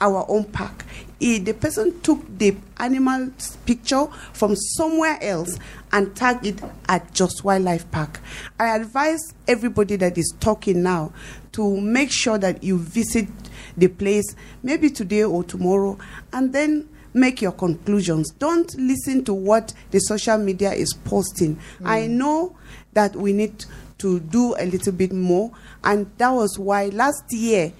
[0.00, 0.84] our own park.
[1.20, 5.58] Eh, the person took the animal's picture from somewhere else
[5.92, 8.20] and tagged it at Jos Wildlife Park.
[8.60, 11.12] I advise everybody that is talking now
[11.52, 13.28] to make sure that you visit
[13.76, 15.96] the place maybe today or tomorrow
[16.32, 18.30] and then make your conclusions.
[18.38, 21.54] Don't listen to what the social media is posting.
[21.78, 21.86] Hmm.
[21.86, 22.56] I know
[22.92, 23.64] that we need
[23.98, 25.50] to do a little bit more,
[25.82, 27.72] and that was why last year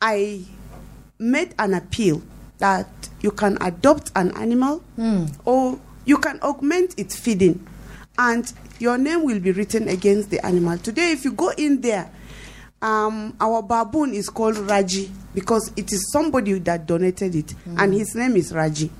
[0.00, 0.44] I
[1.18, 2.22] made an appeal
[2.58, 2.88] that
[3.20, 5.26] you can adopt an animal hmm.
[5.44, 7.66] or you can augment its feeding
[8.18, 10.78] and your name will be written against the animal.
[10.78, 12.10] Today, if you go in there,
[12.80, 18.14] um, our baboon is called Raji because it is somebody that donated it, and his
[18.14, 18.90] name is Raji.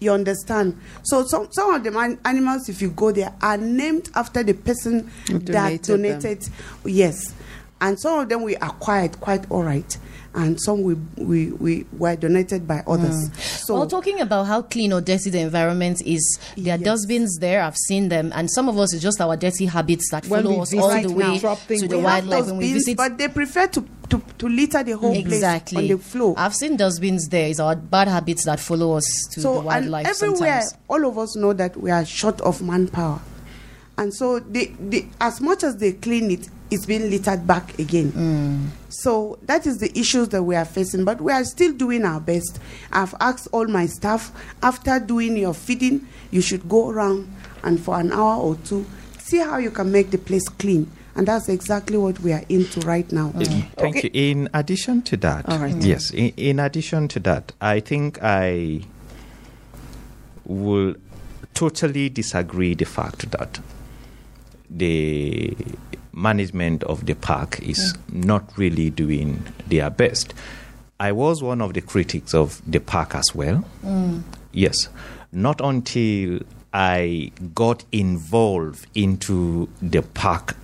[0.00, 0.78] You understand?
[1.02, 5.10] So some some of the animals, if you go there, are named after the person
[5.26, 6.02] Who that donated them.
[6.02, 6.48] donated.
[6.84, 7.34] Yes,
[7.80, 9.96] and some of them we acquired quite all right,
[10.34, 13.28] and some we we, we were donated by others.
[13.30, 13.34] Mm.
[13.36, 16.84] So well, talking about how clean or dirty the environment is, there are Yes.
[16.84, 17.62] dustbins there.
[17.62, 20.62] I've seen them, and some of us it's just our dirty habits that When follow
[20.62, 22.96] us all right the way things to the wildlife when we visit.
[22.96, 26.34] but they prefer to, to, to litter the whole exactly place on the floor.
[26.36, 27.48] I've seen dustbins there.
[27.48, 30.74] It's our bad habits that follow us to so the wildlife and everywhere, sometimes.
[30.88, 33.20] all of us know that we are short of manpower,
[33.96, 38.12] and so they, they as much as they clean it, it's being littered back again.
[38.12, 38.68] Mm.
[38.88, 42.20] So that is the issues that we are facing, but we are still doing our
[42.20, 42.58] best.
[42.92, 47.98] I've asked all my staff after doing your feeding, you should go around and for
[47.98, 48.86] an hour or two
[49.28, 50.90] see how you can make the place clean.
[51.14, 53.30] And that's exactly what we are into right now.
[53.30, 54.10] Thank you.
[54.12, 55.74] In addition to that, All right.
[55.76, 58.82] yes, in, in addition to that, I think I
[60.44, 60.94] will
[61.54, 63.58] totally disagree the fact that
[64.70, 65.56] the
[66.18, 70.34] management of the park is not really doing their best.
[71.00, 73.64] I was one of the critics of the park as well.
[73.84, 74.22] Mm.
[74.52, 74.88] Yes,
[75.30, 76.40] not until
[76.72, 80.56] I got involved into the park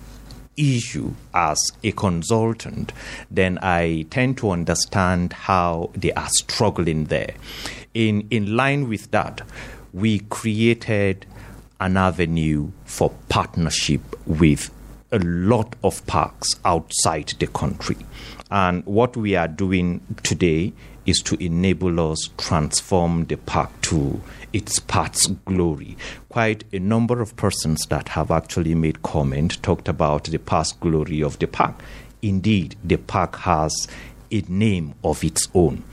[0.57, 2.91] issue as a consultant,
[3.31, 7.33] then I tend to understand how they are struggling there.
[7.93, 9.41] In in line with that,
[9.93, 11.25] we created
[11.79, 14.69] an avenue for partnership with
[15.11, 17.97] a lot of parks outside the country.
[18.51, 20.73] And what we are doing today
[21.05, 24.21] is to enable us transform the park to
[24.53, 25.97] its past glory.
[26.29, 31.21] Quite a number of persons that have actually made comment talked about the past glory
[31.21, 31.75] of the park.
[32.21, 33.87] Indeed, the park has
[34.31, 35.83] a name of its own.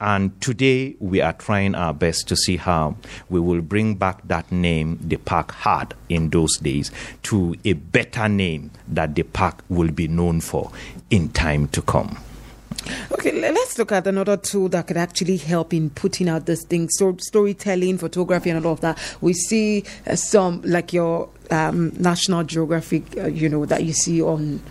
[0.00, 2.96] And today we are trying our best to see how
[3.28, 6.92] we will bring back that name the park had in those days
[7.24, 10.70] to a better name that the park will be known for
[11.10, 12.18] in time to come.
[13.12, 16.88] Okay, let's look at another tool that could actually help in putting out this thing.
[16.90, 18.98] So, storytelling, photography, and all of that.
[19.20, 24.22] We see uh, some like your um, National Geographic, uh, you know, that you see
[24.22, 24.62] on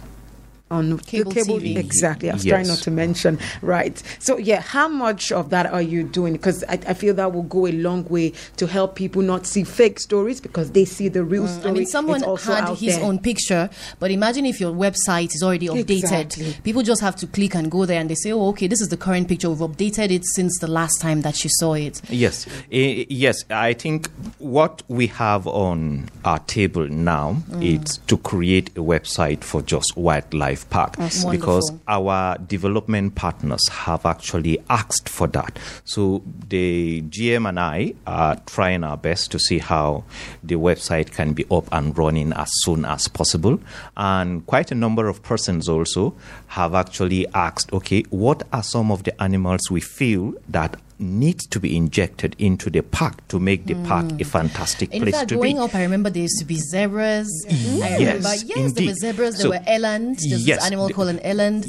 [0.70, 1.78] on Cable the TV.
[1.78, 2.30] Exactly.
[2.30, 2.52] I was Yes.
[2.52, 3.40] trying not to mention.
[3.62, 4.02] Right.
[4.20, 6.34] So, yeah, how much of that are you doing?
[6.34, 9.64] Because I, I feel that will go a long way to help people not see
[9.64, 11.66] fake stories because they see the real story.
[11.66, 13.06] Mm, I mean, someone had his there.
[13.06, 15.90] own picture, but imagine if your website is already updated.
[16.00, 16.56] Exactly.
[16.64, 18.90] People just have to click and go there, and they say, "Oh, okay, this is
[18.90, 19.50] the current picture.
[19.50, 23.44] We've updated it since the last time that you saw it." Yes, Eh, yes.
[23.50, 24.10] I think
[24.40, 30.57] what we have on our table now is to create a website for Jos wildlife
[30.66, 31.82] park That's because wonderful.
[31.88, 35.58] our development partners have actually asked for that.
[35.86, 40.04] So the GM and I are trying our best to see how
[40.44, 43.60] the website can be up and running as soon as possible.
[43.96, 46.16] And quite a number of persons also
[46.48, 51.60] have actually asked, okay, what are some of the animals we feel that need to
[51.60, 55.36] be injected into the park to make the park a fantastic In place fact, to
[55.36, 55.62] growing be?
[55.62, 57.28] up, I remember there used to be zebras.
[57.48, 58.96] I Yes, remember, yes, there were indeed.
[58.98, 59.36] zebras.
[59.36, 60.18] There So, were eland.
[60.28, 61.66] There's yes, this animal the- called an eland.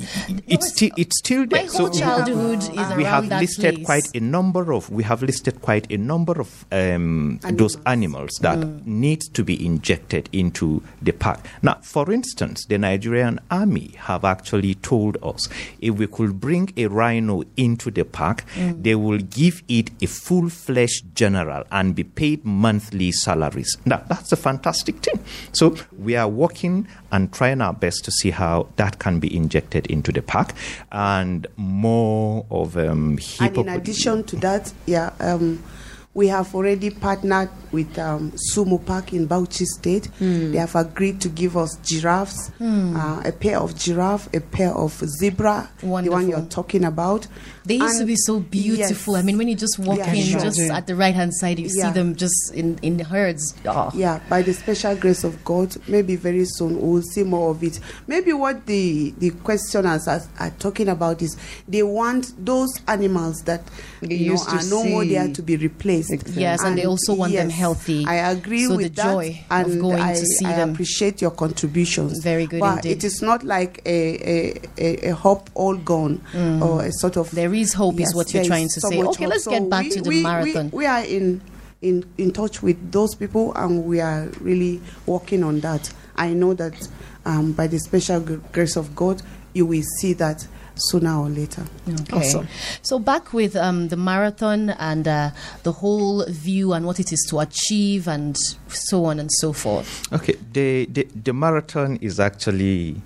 [0.46, 1.64] it's still it's still there.
[1.64, 3.86] My whole childhood is we have that listed place.
[3.86, 8.58] quite a number of we have listed quite a number of um, those animals that
[8.58, 8.86] Mm.
[8.86, 11.40] need to be injected into the park.
[11.62, 15.48] Now, for instance, the Nigerian army have actually told us
[15.80, 18.82] if we could bring a rhino into the park, Mm.
[18.82, 23.76] they will give it a full-fledged general and be paid monthly salaries.
[23.84, 25.20] Now, that's a fantastic thing.
[25.52, 29.86] So we are working and trying our best to see how that can be injected
[29.86, 30.52] into the park
[30.92, 35.62] and more of um, And in addition to that, yeah, um,
[36.14, 40.06] we have already partnered with um, Sumu Park in Bauchi State.
[40.18, 40.50] Hmm.
[40.50, 45.00] They have agreed to give us giraffes, uh, a pair of giraffe, a pair of
[45.20, 47.28] zebra, the one you're talking about.
[47.68, 49.14] They used to be so beautiful.
[49.14, 49.22] yes.
[49.22, 50.40] I mean, when you just walk Yeah, in, sure.
[50.40, 51.88] just at the right hand side, you Yeah.
[51.88, 53.54] see them just in, in herds.
[53.66, 53.90] Oh.
[53.94, 57.78] Yeah, by the special grace of God, maybe very soon we'll see more of it.
[58.06, 61.36] Maybe what the the questioners are, are talking about is
[61.68, 63.62] they want those animals that
[64.00, 65.10] They you know, used to are no more see.
[65.14, 66.12] there to be replaced.
[66.34, 68.04] Yes, and they also want them healthy.
[68.06, 70.70] I agree So with the that, joy of and going to I, see I them.
[70.72, 72.20] appreciate your contributions.
[72.22, 72.92] Very good but indeed.
[72.98, 76.20] it is not like a a, a, a hope all gone
[76.62, 77.28] or a sort of.
[77.28, 77.32] Mm.
[77.32, 79.02] There is hope, is what you're trying to so say.
[79.02, 79.30] Okay, hope.
[79.30, 80.70] let's So get back we- to the we- we- marathon.
[80.72, 81.40] we are in
[81.80, 86.52] in in touch with those people and we are really working on that i know
[86.52, 86.74] that
[87.24, 88.18] um, by the special
[88.52, 89.22] grace of god
[89.54, 90.44] you will see that
[90.74, 92.16] sooner or later Okay.
[92.16, 92.48] Awesome.
[92.82, 95.30] So back with um, the marathon and uh,
[95.62, 98.36] the whole view and what it is to achieve and
[98.68, 100.12] so on and so forth.
[100.12, 103.00] Okay, the, the, the marathon is actually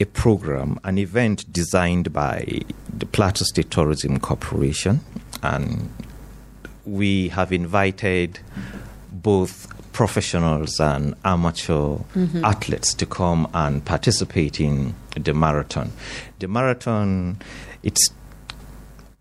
[0.00, 2.60] a program, an event designed by
[2.96, 5.00] the Plateau State Tourism Corporation,
[5.42, 5.90] and
[6.84, 8.40] we have invited
[9.12, 12.44] both professionals and amateur mm-hmm.
[12.44, 15.92] athletes to come and participate in the marathon.
[16.38, 17.38] The marathon,
[17.82, 18.10] it's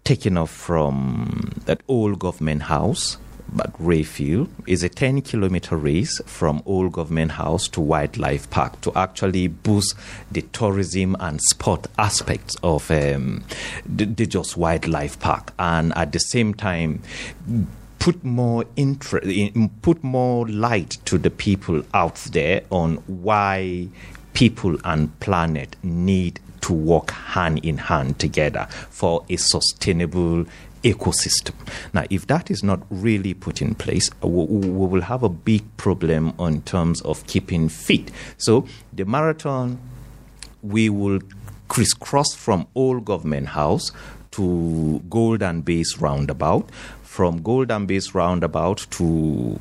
[0.04, 3.18] taken off from that old government house
[3.60, 8.92] at Rayfield is a 10 kilometer race from Old Government House to Wildlife Park to
[8.96, 9.96] actually boost
[10.32, 13.44] the tourism and sport aspects of um,
[13.86, 15.54] the, the Jos Wildlife Park.
[15.60, 17.02] And at the same time
[18.00, 19.28] put more interest,
[19.82, 23.88] put more light to the people out there on why
[24.34, 30.46] people and planet need to work hand in hand together for a sustainable
[30.84, 31.54] ecosystem.
[31.94, 35.64] Now, if that is not really put in place, we, we will have a big
[35.78, 38.12] problem in terms of keeping fit.
[38.38, 39.80] So, the marathon,
[40.62, 41.20] we will
[41.68, 43.92] crisscross from Old Government House
[44.32, 46.70] to Golden Base Roundabout,
[47.04, 49.60] from Golden Base Roundabout to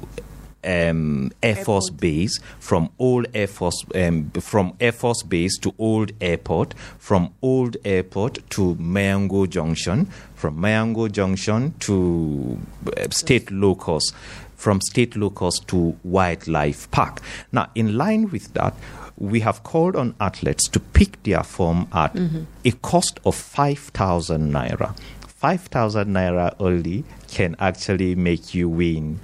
[0.64, 6.12] um, Air Force Base, from old Air Force, um, from Air Force Base to Old
[6.20, 10.08] Airport, from Old Airport to Mayango Junction,
[10.40, 12.58] from Mayango Junction to
[12.96, 14.10] uh, State Locus,
[14.56, 17.20] from State Locus to Wildlife Park.
[17.52, 18.74] Now, in line with that,
[19.18, 22.16] we have called on athletes to pick their form at
[22.64, 24.96] a cost of 5,000 naira.
[25.26, 29.20] 5,000 naira only can actually make you win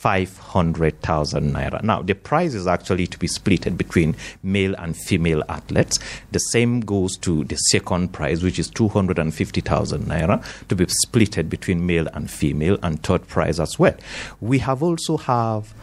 [0.00, 1.82] 500,000 naira.
[1.82, 5.98] Now, the prize is actually to be split between male and female athletes.
[6.32, 11.86] The same goes to the second prize, which is 250,000 naira, to be split between
[11.86, 13.94] male and female, and third prize as well.
[14.40, 15.74] We have also have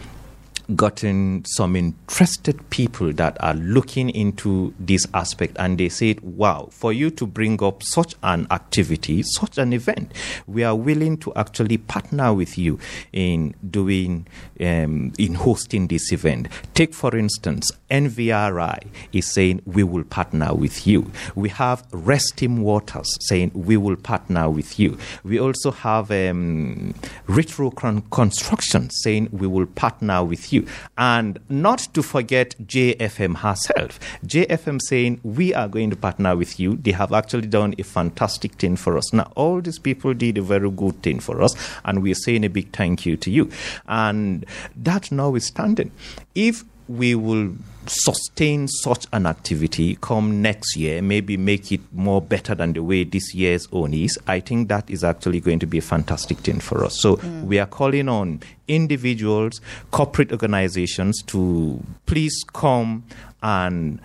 [0.75, 6.91] gotten some interested people that are looking into this aspect and they said wow for
[6.91, 10.11] you to bring up such an activity such an event
[10.45, 12.79] we are willing to actually partner with you
[13.13, 14.27] in doing
[14.59, 16.47] um, in hosting this event.
[16.73, 23.17] Take for instance nvri is saying we will partner with you we have resting waters
[23.21, 26.93] saying we will partner with you we also have um,
[27.27, 30.67] retro construction saying we will partner with you you.
[30.97, 33.99] And not to forget JFM herself.
[34.25, 36.75] JFM saying, We are going to partner with you.
[36.75, 39.13] They have actually done a fantastic thing for us.
[39.13, 42.49] Now, all these people did a very good thing for us, and we're saying a
[42.49, 43.49] big thank you to you.
[43.87, 45.91] And that notwithstanding,
[46.35, 47.53] if we will
[47.89, 53.03] sustain such an activity come next year, maybe make it more better than the way
[53.03, 56.59] this year's own is, I think that is actually going to be a fantastic thing
[56.59, 56.99] for us.
[56.99, 57.43] So mm.
[57.43, 59.61] we are calling on individuals,
[59.91, 63.03] corporate organizations to please come
[63.41, 63.99] and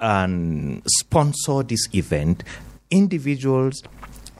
[0.00, 2.44] and sponsor this event.
[2.90, 3.82] Individuals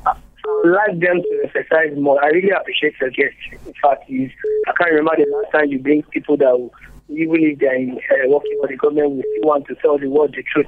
[0.04, 0.16] I
[0.48, 2.18] would like them to emphasize more.
[2.26, 3.36] I really appreciate your guest.
[3.52, 4.32] In fact, is
[4.66, 6.74] I can't remember the last time you bring people that, will,
[7.08, 10.08] even if they're in, uh, working for the government, will still want to tell the
[10.08, 10.66] world the truth.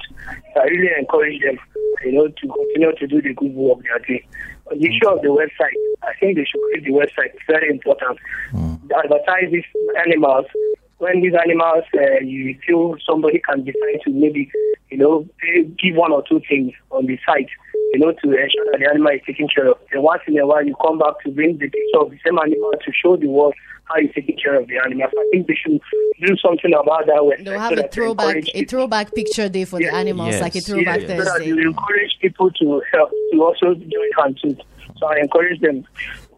[0.54, 1.58] So I really encourage them,
[2.06, 4.22] you know, to continue to do the good work they are doing.
[4.70, 5.74] On the issue of the website,
[6.04, 7.34] I think they should create the website.
[7.34, 8.20] It's very important.
[8.54, 9.66] Advertise these
[10.06, 10.46] animals.
[10.98, 14.50] When these animals, uh, you feel somebody can decide to maybe,
[14.90, 15.28] you know,
[15.78, 17.50] give one or two things on the site,
[17.94, 19.78] you know, to ensure that the animal is taken care of.
[19.92, 22.40] And once in a while, you come back to bring the picture of the same
[22.40, 23.54] animal to show the world
[23.86, 25.08] how you're taking care of the animal.
[25.14, 25.80] So I think they should
[26.26, 27.44] do something about that website.
[27.46, 28.70] They'll have so a throwback, a people.
[28.70, 30.42] throwback picture day for the animals, Yes.
[30.42, 31.48] like a throwback Yes, so that Thursday.
[31.48, 34.42] you encourage people to help, to also join hands.
[34.98, 35.86] So I encourage them.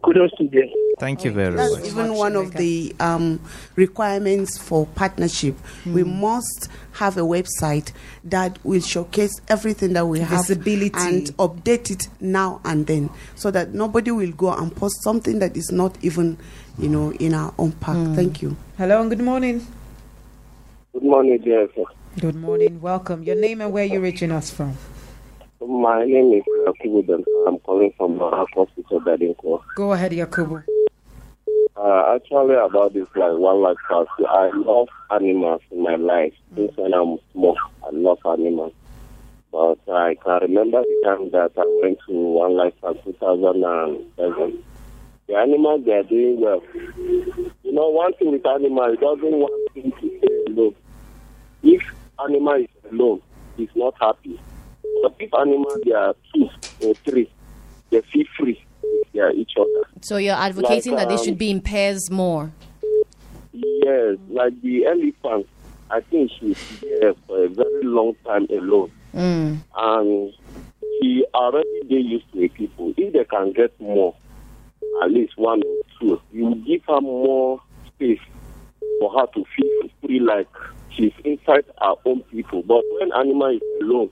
[0.02, 0.68] Kudos to them.
[0.98, 1.86] Thank you very That's much.
[1.86, 3.40] even one of the um,
[3.76, 5.56] requirements for partnership.
[5.86, 7.92] We must have a website
[8.24, 10.92] that will showcase everything that we have Visibility.
[10.96, 15.56] and update it now and then, so that nobody will go and post something that
[15.56, 16.36] is not even,
[16.78, 17.98] you know, in our own park.
[18.16, 18.56] Thank you.
[18.76, 19.64] Hello and good morning.
[20.92, 21.68] Good morning, dear.
[21.76, 21.84] sir.
[22.20, 22.80] Good morning.
[22.80, 23.22] Welcome.
[23.22, 24.76] Your name and where you're reaching us from.
[25.60, 27.24] My name is Yakubu.
[27.46, 29.60] I'm calling from uh, Hospital Badinko.
[29.74, 30.62] Go ahead, Yakubu.
[31.76, 36.32] Uh, actually, about this like wildlife park, I love animals in my life.
[36.54, 38.72] Since when I'm small, I love animals.
[39.50, 44.62] But I can remember the time that I went to One wildlife park 2007.
[45.26, 46.62] The animals they are doing well.
[47.64, 50.74] You know, one thing with animals, it doesn't want to stay alone.
[51.62, 51.82] If
[52.24, 53.22] animal is alone,
[53.56, 54.40] he's not happy.
[55.02, 56.48] But if animals they are two
[56.84, 57.30] or three,
[57.90, 59.88] they feel free with their each other.
[60.02, 62.52] So you're advocating Like, that they um, should be in pairs more.
[63.52, 65.46] Yes, like the elephant,
[65.90, 68.90] I think she's there for a very long time alone.
[69.14, 69.58] Mm.
[69.76, 70.32] And
[71.00, 72.92] she already they used to the people.
[72.96, 74.14] If they can get more,
[75.02, 78.20] at least one or two, you give her more space
[79.00, 80.48] for her to feel free like
[80.90, 82.62] she's inside her own people.
[82.62, 84.10] But when animal is alone,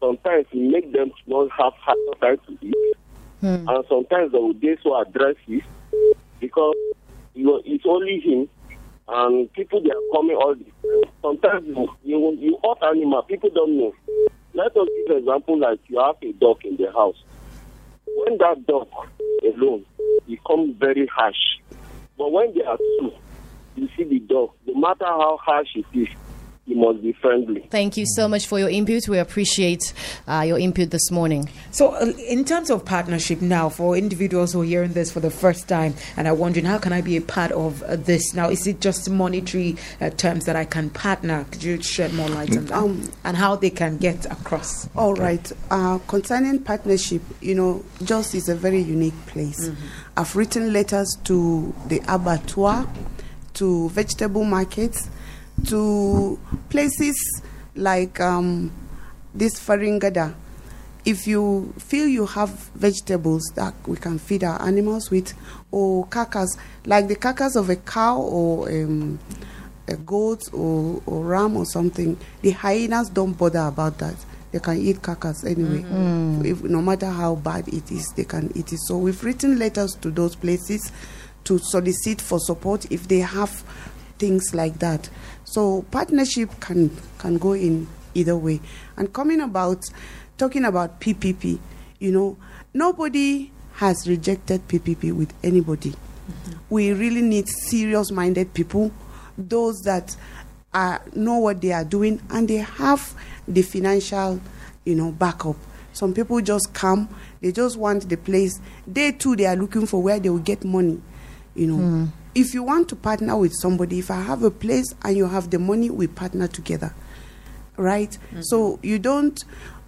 [0.00, 2.74] sometimes it make them not have hard time to eat.
[3.40, 3.68] Hmm.
[3.68, 5.62] And sometimes they will they so aggressive
[6.40, 6.74] because
[7.34, 8.48] you, it's only him
[9.08, 11.12] and people they are coming all the time.
[11.22, 13.94] Sometimes you you, you hurt animal, people don't know.
[14.52, 17.22] Let us give an example like you have a dog in the house.
[18.06, 18.88] When that dog
[19.44, 19.84] alone
[20.26, 21.58] becomes very harsh.
[22.18, 23.12] But when they are two,
[23.76, 26.08] you see the dog, no matter how harsh it is,
[26.66, 27.66] it must be friendly.
[27.70, 29.08] Thank you so much for your input.
[29.08, 29.92] We appreciate
[30.28, 31.48] uh, your input this morning.
[31.72, 35.30] So, uh, in terms of partnership now, for individuals who are hearing this for the
[35.30, 38.50] first time and are wondering how can I be a part of uh, this now,
[38.50, 41.44] is it just monetary uh, terms that I can partner?
[41.50, 42.78] Could you shed more light on that?
[42.78, 44.88] Um, and how they can get across?
[44.94, 45.50] All right.
[45.70, 49.70] Uh, concerning partnership, you know, Jos is a very unique place.
[50.16, 52.86] I've written letters to the abattoir,
[53.54, 55.08] to vegetable markets,
[55.66, 56.38] to
[56.68, 57.42] places
[57.74, 58.70] like um,
[59.34, 60.34] this Farin Gada.
[61.04, 65.32] If you feel you have vegetables that we can feed our animals with,
[65.70, 69.18] or carcass, like the carcass of a cow or um,
[69.88, 74.14] a goat or, or ram or something, the hyenas don't bother about that.
[74.52, 75.84] They can eat carcass anyway.
[76.44, 78.80] If, no matter how bad it is, they can eat it.
[78.86, 80.92] So we've written letters to those places
[81.44, 83.64] to solicit for support if they have
[84.20, 85.10] things like that.
[85.44, 88.60] So partnership can can go in either way.
[88.96, 89.82] And coming about
[90.38, 91.58] talking about PPP,
[91.98, 92.36] you know,
[92.72, 95.90] nobody has rejected PPP with anybody.
[95.90, 96.52] Mm-hmm.
[96.70, 98.92] We really need serious-minded people,
[99.36, 100.16] those that
[100.72, 103.14] are, know what they are doing and they have
[103.48, 104.40] the financial,
[104.84, 105.56] you know, backup.
[105.92, 107.08] Some people just come,
[107.40, 108.60] they just want the place.
[108.86, 111.00] They too, they are looking for where they will get money.
[111.54, 112.04] You know, hmm.
[112.34, 115.50] If you want to partner with somebody, if I have a place and you have
[115.50, 116.94] the money, we partner together,
[117.76, 118.16] right?
[118.40, 119.42] So you don't.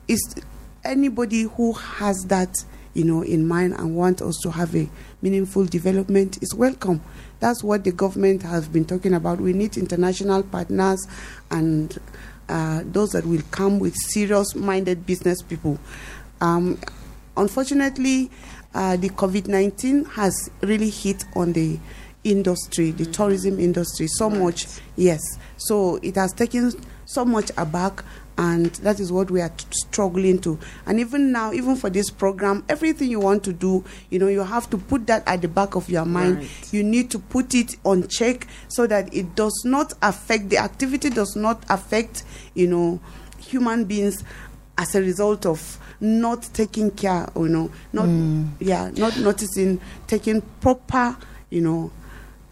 [0.08, 0.34] It's
[0.84, 2.54] anybody who has that,
[2.94, 4.88] you know, in mind and want us to have a
[5.20, 7.00] meaningful development is welcome.
[7.38, 9.40] That's what the government has been talking about.
[9.40, 11.06] We need international partners
[11.50, 11.96] and
[12.48, 15.78] uh, those that will come with serious-minded business people.
[16.40, 16.78] Um,
[17.36, 18.30] unfortunately,
[18.74, 21.78] uh, the COVID 19 has really hit on the
[22.24, 23.12] industry, the mm-hmm.
[23.12, 24.66] tourism industry, so much.
[24.96, 25.20] Yes.
[25.56, 26.72] So it has taken
[27.04, 28.04] so much aback,
[28.38, 30.58] and that is what we are t- struggling to.
[30.86, 34.42] And even now, even for this program, everything you want to do, you know, you
[34.42, 36.38] have to put that at the back of your mind.
[36.38, 36.72] Right.
[36.72, 41.10] You need to put it on check so that it does not affect, the activity
[41.10, 43.00] does not affect, you know,
[43.38, 44.24] human beings
[44.78, 48.48] as a result of not taking care, you know, not mm.
[48.58, 51.16] yeah, not noticing, taking proper,
[51.50, 51.92] you know,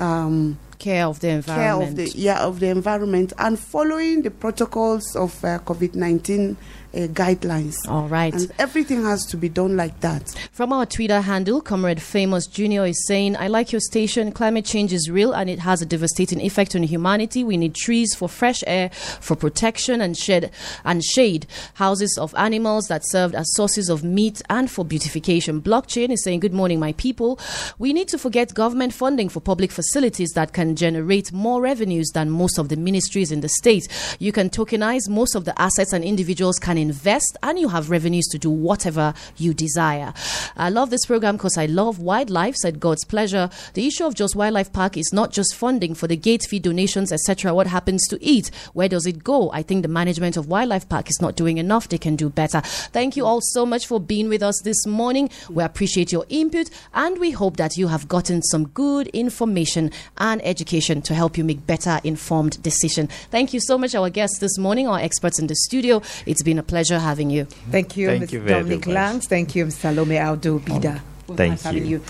[0.00, 1.90] um, Care of the care environment.
[1.90, 6.56] of the yeah of the environment and following the protocols of uh, COVID nineteen
[6.94, 7.76] uh, guidelines.
[7.88, 8.32] All right.
[8.34, 10.28] and everything has to be done like that.
[10.52, 12.84] From our Twitter handle, Comrade Famous Jr.
[12.86, 14.32] is saying, I like your station.
[14.32, 17.44] Climate change is real and it has a devastating effect on humanity.
[17.44, 20.50] We need trees for fresh air, for protection and shed
[20.84, 25.60] and shade, houses of animals that served as sources of meat and for beautification.
[25.62, 27.38] Blockchain is saying, Good morning, my people.
[27.78, 32.30] We need to forget government funding for public facilities that can generate more revenues than
[32.30, 33.86] most of the ministries in the state.
[34.18, 38.26] You can tokenize most of the assets and individuals can invest and you have revenues
[38.28, 40.12] to do whatever you desire.
[40.56, 43.50] I love this program because I love wildlife, said God's pleasure.
[43.74, 47.12] The issue of Jos Wildlife Park is not just funding for the gate fee donations,
[47.12, 47.54] etc.
[47.54, 48.50] What happens to it?
[48.72, 49.50] Where does it go?
[49.52, 51.88] I think the management of Wildlife Park is not doing enough.
[51.88, 52.60] They can do better.
[52.60, 55.30] Thank you all so much for being with us this morning.
[55.48, 60.44] We appreciate your input and we hope that you have gotten some good information and
[60.44, 63.08] education to help you make better informed decision.
[63.30, 66.02] Thank you so much, our guests this morning, our experts in the studio.
[66.26, 67.44] It's been a pleasure having you.
[67.70, 68.32] Thank you, Thank Mr.
[68.32, 68.94] you very Dominic much.
[68.94, 69.26] Langs.
[69.26, 69.76] Thank you, Ms.
[69.76, 71.00] Salome Aldo Bida.
[71.28, 71.98] Um, thank nice having you.
[71.98, 72.02] you.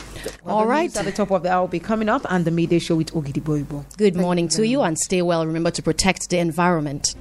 [0.45, 0.83] Well, All the right.
[0.91, 2.97] news At the top of the hour will be coming up, and the midday show
[2.97, 3.85] with Ogidi Boibo.
[3.99, 5.45] Good morning to you and stay well.
[5.47, 7.15] Remember to protect the environment.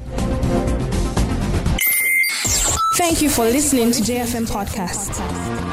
[2.98, 5.69] Thank you for listening to JFM Podcast.